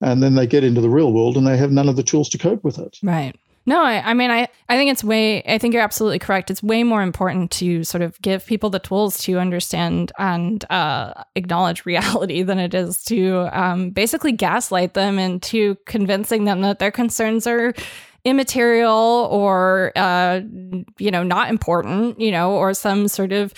[0.00, 2.28] And then they get into the real world and they have none of the tools
[2.30, 2.98] to cope with it.
[3.04, 6.50] Right no, I, I mean, I, I think it's way, I think you're absolutely correct.
[6.50, 11.14] It's way more important to sort of give people the tools to understand and uh,
[11.36, 16.90] acknowledge reality than it is to um, basically gaslight them into convincing them that their
[16.90, 17.72] concerns are
[18.24, 20.40] immaterial or, uh,
[20.98, 23.52] you know, not important, you know, or some sort of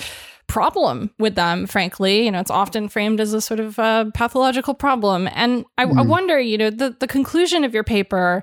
[0.47, 2.24] problem with them, frankly.
[2.24, 5.28] You know, it's often framed as a sort of uh, pathological problem.
[5.35, 5.98] And I, mm.
[5.98, 8.43] I wonder, you know, the, the conclusion of your paper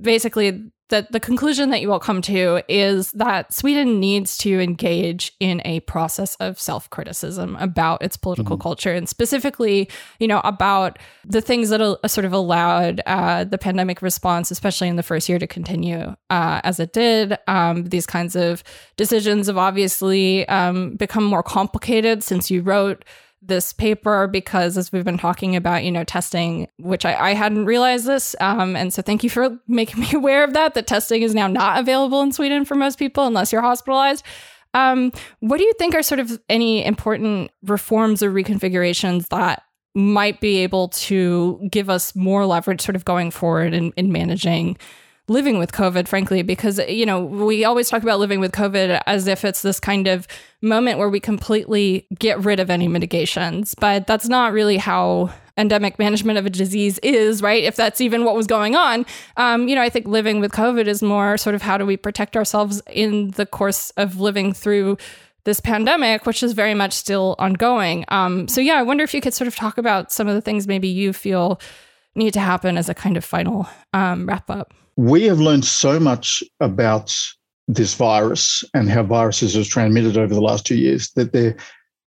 [0.00, 5.32] basically that the conclusion that you all come to is that Sweden needs to engage
[5.40, 8.62] in a process of self-criticism about its political mm-hmm.
[8.62, 9.88] culture and specifically,
[10.20, 14.86] you know, about the things that uh, sort of allowed uh, the pandemic response, especially
[14.86, 17.36] in the first year, to continue uh, as it did.
[17.48, 18.62] Um, these kinds of
[18.96, 23.04] decisions have obviously um, become more complicated since you wrote
[23.46, 27.66] this paper because as we've been talking about, you know, testing, which I, I hadn't
[27.66, 28.34] realized this.
[28.40, 31.46] Um, and so thank you for making me aware of that, that testing is now
[31.46, 34.24] not available in Sweden for most people unless you're hospitalized.
[34.74, 39.62] Um, what do you think are sort of any important reforms or reconfigurations that
[39.94, 44.76] might be able to give us more leverage sort of going forward in, in managing
[45.28, 49.26] living with COVID, frankly, because, you know, we always talk about living with COVID as
[49.26, 50.26] if it's this kind of
[50.62, 53.74] moment where we completely get rid of any mitigations.
[53.74, 57.64] But that's not really how endemic management of a disease is, right?
[57.64, 59.06] If that's even what was going on.
[59.36, 61.96] Um, you know, I think living with COVID is more sort of how do we
[61.96, 64.98] protect ourselves in the course of living through
[65.44, 68.04] this pandemic, which is very much still ongoing.
[68.08, 70.40] Um, so, yeah, I wonder if you could sort of talk about some of the
[70.40, 71.60] things maybe you feel
[72.14, 76.00] need to happen as a kind of final um, wrap up we have learned so
[76.00, 77.14] much about
[77.68, 81.56] this virus and how viruses are transmitted over the last two years that there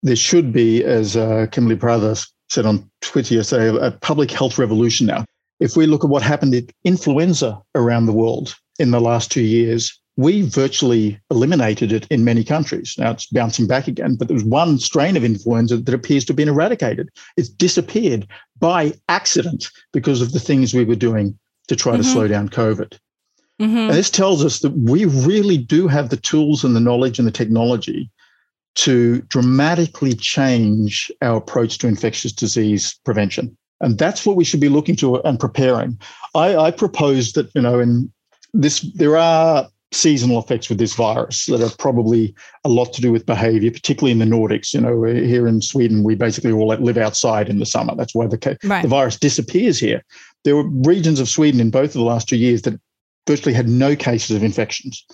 [0.03, 2.17] there should be, as uh, Kimberly Prather
[2.49, 5.27] said on Twitter yesterday, a public health revolution now.
[5.61, 9.43] If we look at what happened in influenza around the world in the last two
[9.43, 12.95] years, we virtually eliminated it in many countries.
[12.97, 16.31] Now it's bouncing back again, but there was one strain of influenza that appears to
[16.31, 17.11] have been eradicated.
[17.37, 18.27] It's disappeared
[18.59, 21.39] by accident because of the things we were doing
[21.71, 22.03] to try mm-hmm.
[22.03, 22.99] to slow down COVID.
[23.61, 23.77] Mm-hmm.
[23.77, 27.29] And this tells us that we really do have the tools and the knowledge and
[27.29, 28.11] the technology
[28.75, 33.57] to dramatically change our approach to infectious disease prevention.
[33.81, 35.97] And that's what we should be looking to and preparing.
[36.35, 38.13] I, I propose that, you know, in
[38.53, 42.35] this, there are seasonal effects with this virus that are probably
[42.65, 44.73] a lot to do with behavior, particularly in the Nordics.
[44.73, 47.95] You know, here in Sweden, we basically all live outside in the summer.
[47.95, 48.83] That's why the, right.
[48.83, 50.03] the virus disappears here.
[50.45, 52.81] There were regions of Sweden in both of the last two years that
[53.27, 55.05] virtually had no cases of infections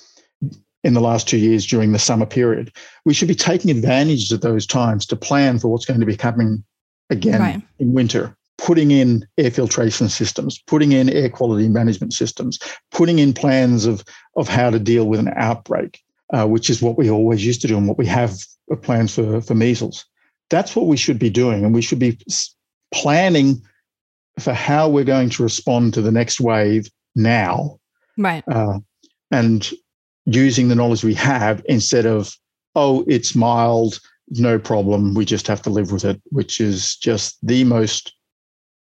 [0.84, 2.72] in the last two years during the summer period.
[3.04, 6.16] We should be taking advantage of those times to plan for what's going to be
[6.16, 6.62] coming
[7.10, 7.62] again right.
[7.78, 8.36] in winter.
[8.58, 12.58] Putting in air filtration systems, putting in air quality management systems,
[12.90, 14.04] putting in plans of,
[14.36, 16.02] of how to deal with an outbreak.
[16.32, 18.38] uh, which is what we always used to do and what we have
[18.82, 20.04] plans for, for measles.
[20.50, 21.64] That's what we should be doing.
[21.64, 22.18] And we should be
[22.92, 23.62] planning
[24.38, 27.78] for how we're going to respond to the next wave now.
[28.18, 28.44] Right.
[28.48, 28.80] Uh,
[29.30, 29.70] and
[30.26, 32.34] using the knowledge we have instead of,
[32.74, 34.00] oh, it's mild,
[34.30, 38.12] no problem, we just have to live with it, which is just the most,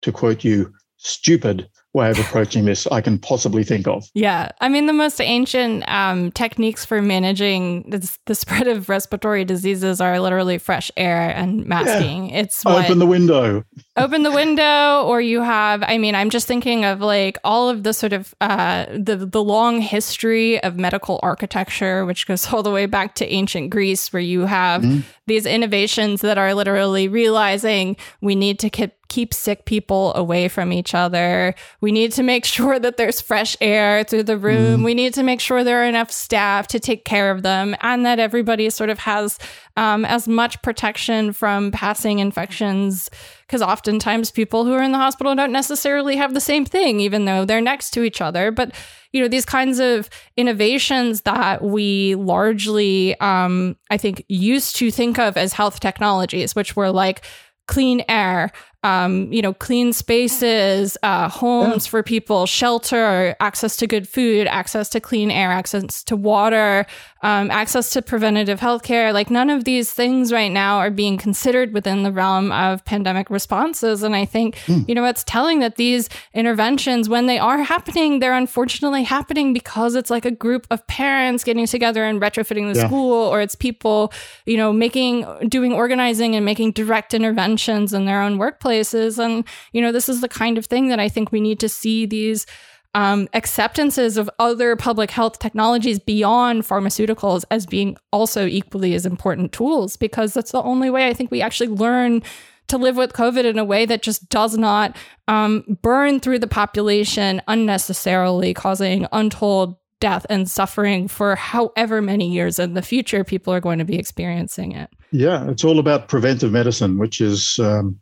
[0.02, 4.08] to quote you, stupid way of approaching this I can possibly think of.
[4.14, 4.50] Yeah.
[4.60, 10.00] I mean, the most ancient um, techniques for managing the, the, spread of respiratory diseases
[10.00, 12.30] are literally fresh air and masking.
[12.30, 12.40] Yeah.
[12.40, 13.64] It's what, open the window.
[13.96, 17.82] Open the window, or you have, I mean, I'm just thinking of like all of
[17.82, 22.70] the sort of uh, the, the long history of medical architecture, which goes all the
[22.70, 25.00] way back to ancient Greece, where you have mm-hmm.
[25.26, 30.72] these innovations that are literally realizing we need to keep keep sick people away from
[30.72, 31.54] each other.
[31.82, 34.80] We need to make sure that there's fresh air through the room.
[34.80, 34.84] Mm.
[34.84, 38.06] We need to make sure there are enough staff to take care of them and
[38.06, 39.38] that everybody sort of has
[39.76, 43.10] um, as much protection from passing infections.
[43.46, 47.26] Because oftentimes people who are in the hospital don't necessarily have the same thing, even
[47.26, 48.50] though they're next to each other.
[48.50, 48.74] But
[49.12, 50.08] you know these kinds of
[50.38, 56.74] innovations that we largely um, i think used to think of as health technologies which
[56.76, 57.22] were like
[57.66, 58.50] clean air
[58.82, 61.90] um, you know, clean spaces, uh, homes yeah.
[61.90, 66.84] for people, shelter, access to good food, access to clean air, access to water,
[67.22, 69.12] um, access to preventative health care.
[69.12, 73.30] Like none of these things right now are being considered within the realm of pandemic
[73.30, 74.02] responses.
[74.02, 74.88] And I think, mm.
[74.88, 79.94] you know, it's telling that these interventions, when they are happening, they're unfortunately happening because
[79.94, 82.86] it's like a group of parents getting together and retrofitting the yeah.
[82.86, 84.12] school, or it's people,
[84.44, 88.38] you know, making, doing organizing and making direct interventions in their own
[88.72, 89.22] workplaces.
[89.22, 91.68] And, you know, this is the kind of thing that I think we need to
[91.68, 92.46] see these
[92.94, 99.52] um, acceptances of other public health technologies beyond pharmaceuticals as being also equally as important
[99.52, 102.22] tools, because that's the only way I think we actually learn
[102.68, 104.96] to live with COVID in a way that just does not
[105.26, 112.58] um, burn through the population unnecessarily, causing untold death and suffering for however many years
[112.58, 114.90] in the future people are going to be experiencing it.
[115.12, 117.58] Yeah, it's all about preventive medicine, which is.
[117.58, 117.98] Um,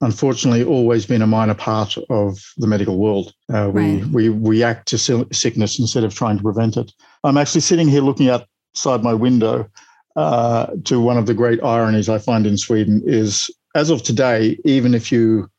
[0.00, 3.32] unfortunately always been a minor part of the medical world.
[3.52, 4.06] Uh, we, right.
[4.12, 6.92] we react to sickness instead of trying to prevent it.
[7.24, 9.68] I'm actually sitting here looking outside my window
[10.16, 14.58] uh, to one of the great ironies I find in Sweden is as of today,
[14.64, 15.50] even if you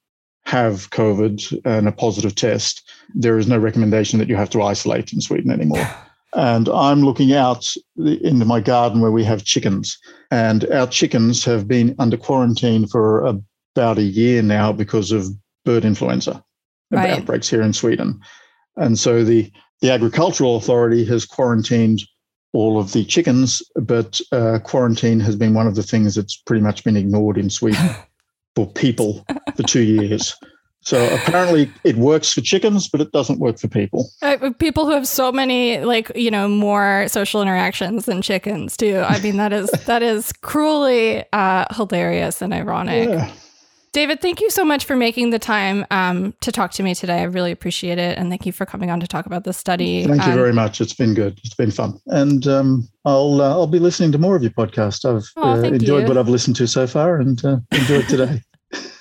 [0.45, 5.13] have COVID and a positive test, there is no recommendation that you have to isolate
[5.13, 5.87] in Sweden anymore.
[6.33, 9.97] And I'm looking out into my garden where we have chickens,
[10.29, 13.39] and our chickens have been under quarantine for a
[13.77, 15.27] about a year now because of
[15.63, 16.43] bird influenza
[16.91, 17.11] right.
[17.11, 18.19] outbreaks here in Sweden.
[18.75, 19.51] And so the,
[19.81, 22.01] the agricultural authority has quarantined
[22.53, 26.61] all of the chickens, but uh, quarantine has been one of the things that's pretty
[26.61, 27.89] much been ignored in Sweden
[28.55, 29.25] for people
[29.55, 30.35] for two years.
[30.81, 34.07] So apparently it works for chickens, but it doesn't work for people.
[34.21, 38.99] Uh, people who have so many, like you know, more social interactions than chickens too.
[38.99, 43.09] I mean, that is that is cruelly uh, hilarious and ironic.
[43.09, 43.31] Yeah.
[43.97, 47.21] David, thank you so much for making the time um, to talk to me today.
[47.21, 48.15] I really appreciate it.
[48.15, 50.05] And thank you for coming on to talk about the study.
[50.05, 50.79] Thank you um, very much.
[50.79, 51.39] It's been good.
[51.43, 51.99] It's been fun.
[52.05, 55.03] And um, I'll uh, I'll be listening to more of your podcast.
[55.03, 56.07] I've oh, uh, enjoyed you.
[56.09, 58.43] what I've listened to so far and uh, enjoyed today.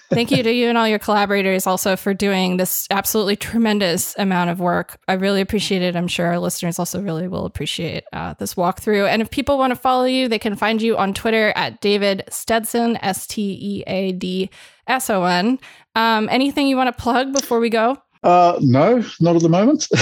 [0.10, 4.50] Thank you to you and all your collaborators also for doing this absolutely tremendous amount
[4.50, 5.00] of work.
[5.08, 5.96] I really appreciate it.
[5.96, 9.08] I'm sure our listeners also really will appreciate uh, this walkthrough.
[9.08, 12.22] And if people want to follow you, they can find you on Twitter at David
[12.30, 14.48] Steadson, S T E A D
[14.86, 15.58] S O N.
[15.94, 17.96] Um, anything you want to plug before we go?
[18.26, 19.84] Uh, no, not at the moment.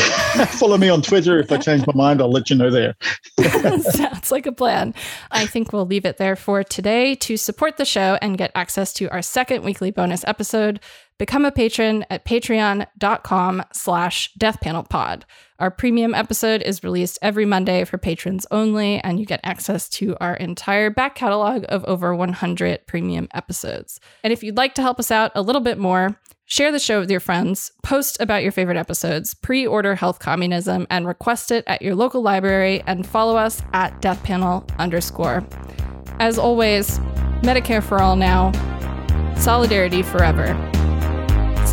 [0.59, 1.39] Follow me on Twitter.
[1.39, 2.95] If I change my mind, I'll let you know there.
[3.81, 4.95] Sounds like a plan.
[5.31, 7.15] I think we'll leave it there for today.
[7.17, 10.81] To support the show and get access to our second weekly bonus episode,
[11.19, 15.23] become a patron at patreon.com slash deathpanelpod.
[15.59, 20.17] Our premium episode is released every Monday for patrons only, and you get access to
[20.21, 24.01] our entire back catalog of over 100 premium episodes.
[24.23, 27.01] And if you'd like to help us out a little bit more, Share the show
[27.01, 31.65] with your friends, post about your favorite episodes, pre order Health Communism, and request it
[31.67, 35.43] at your local library, and follow us at deathpanel underscore.
[36.19, 36.99] As always,
[37.41, 38.53] Medicare for all now,
[39.37, 40.53] solidarity forever.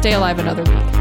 [0.01, 1.00] Stay alive another week.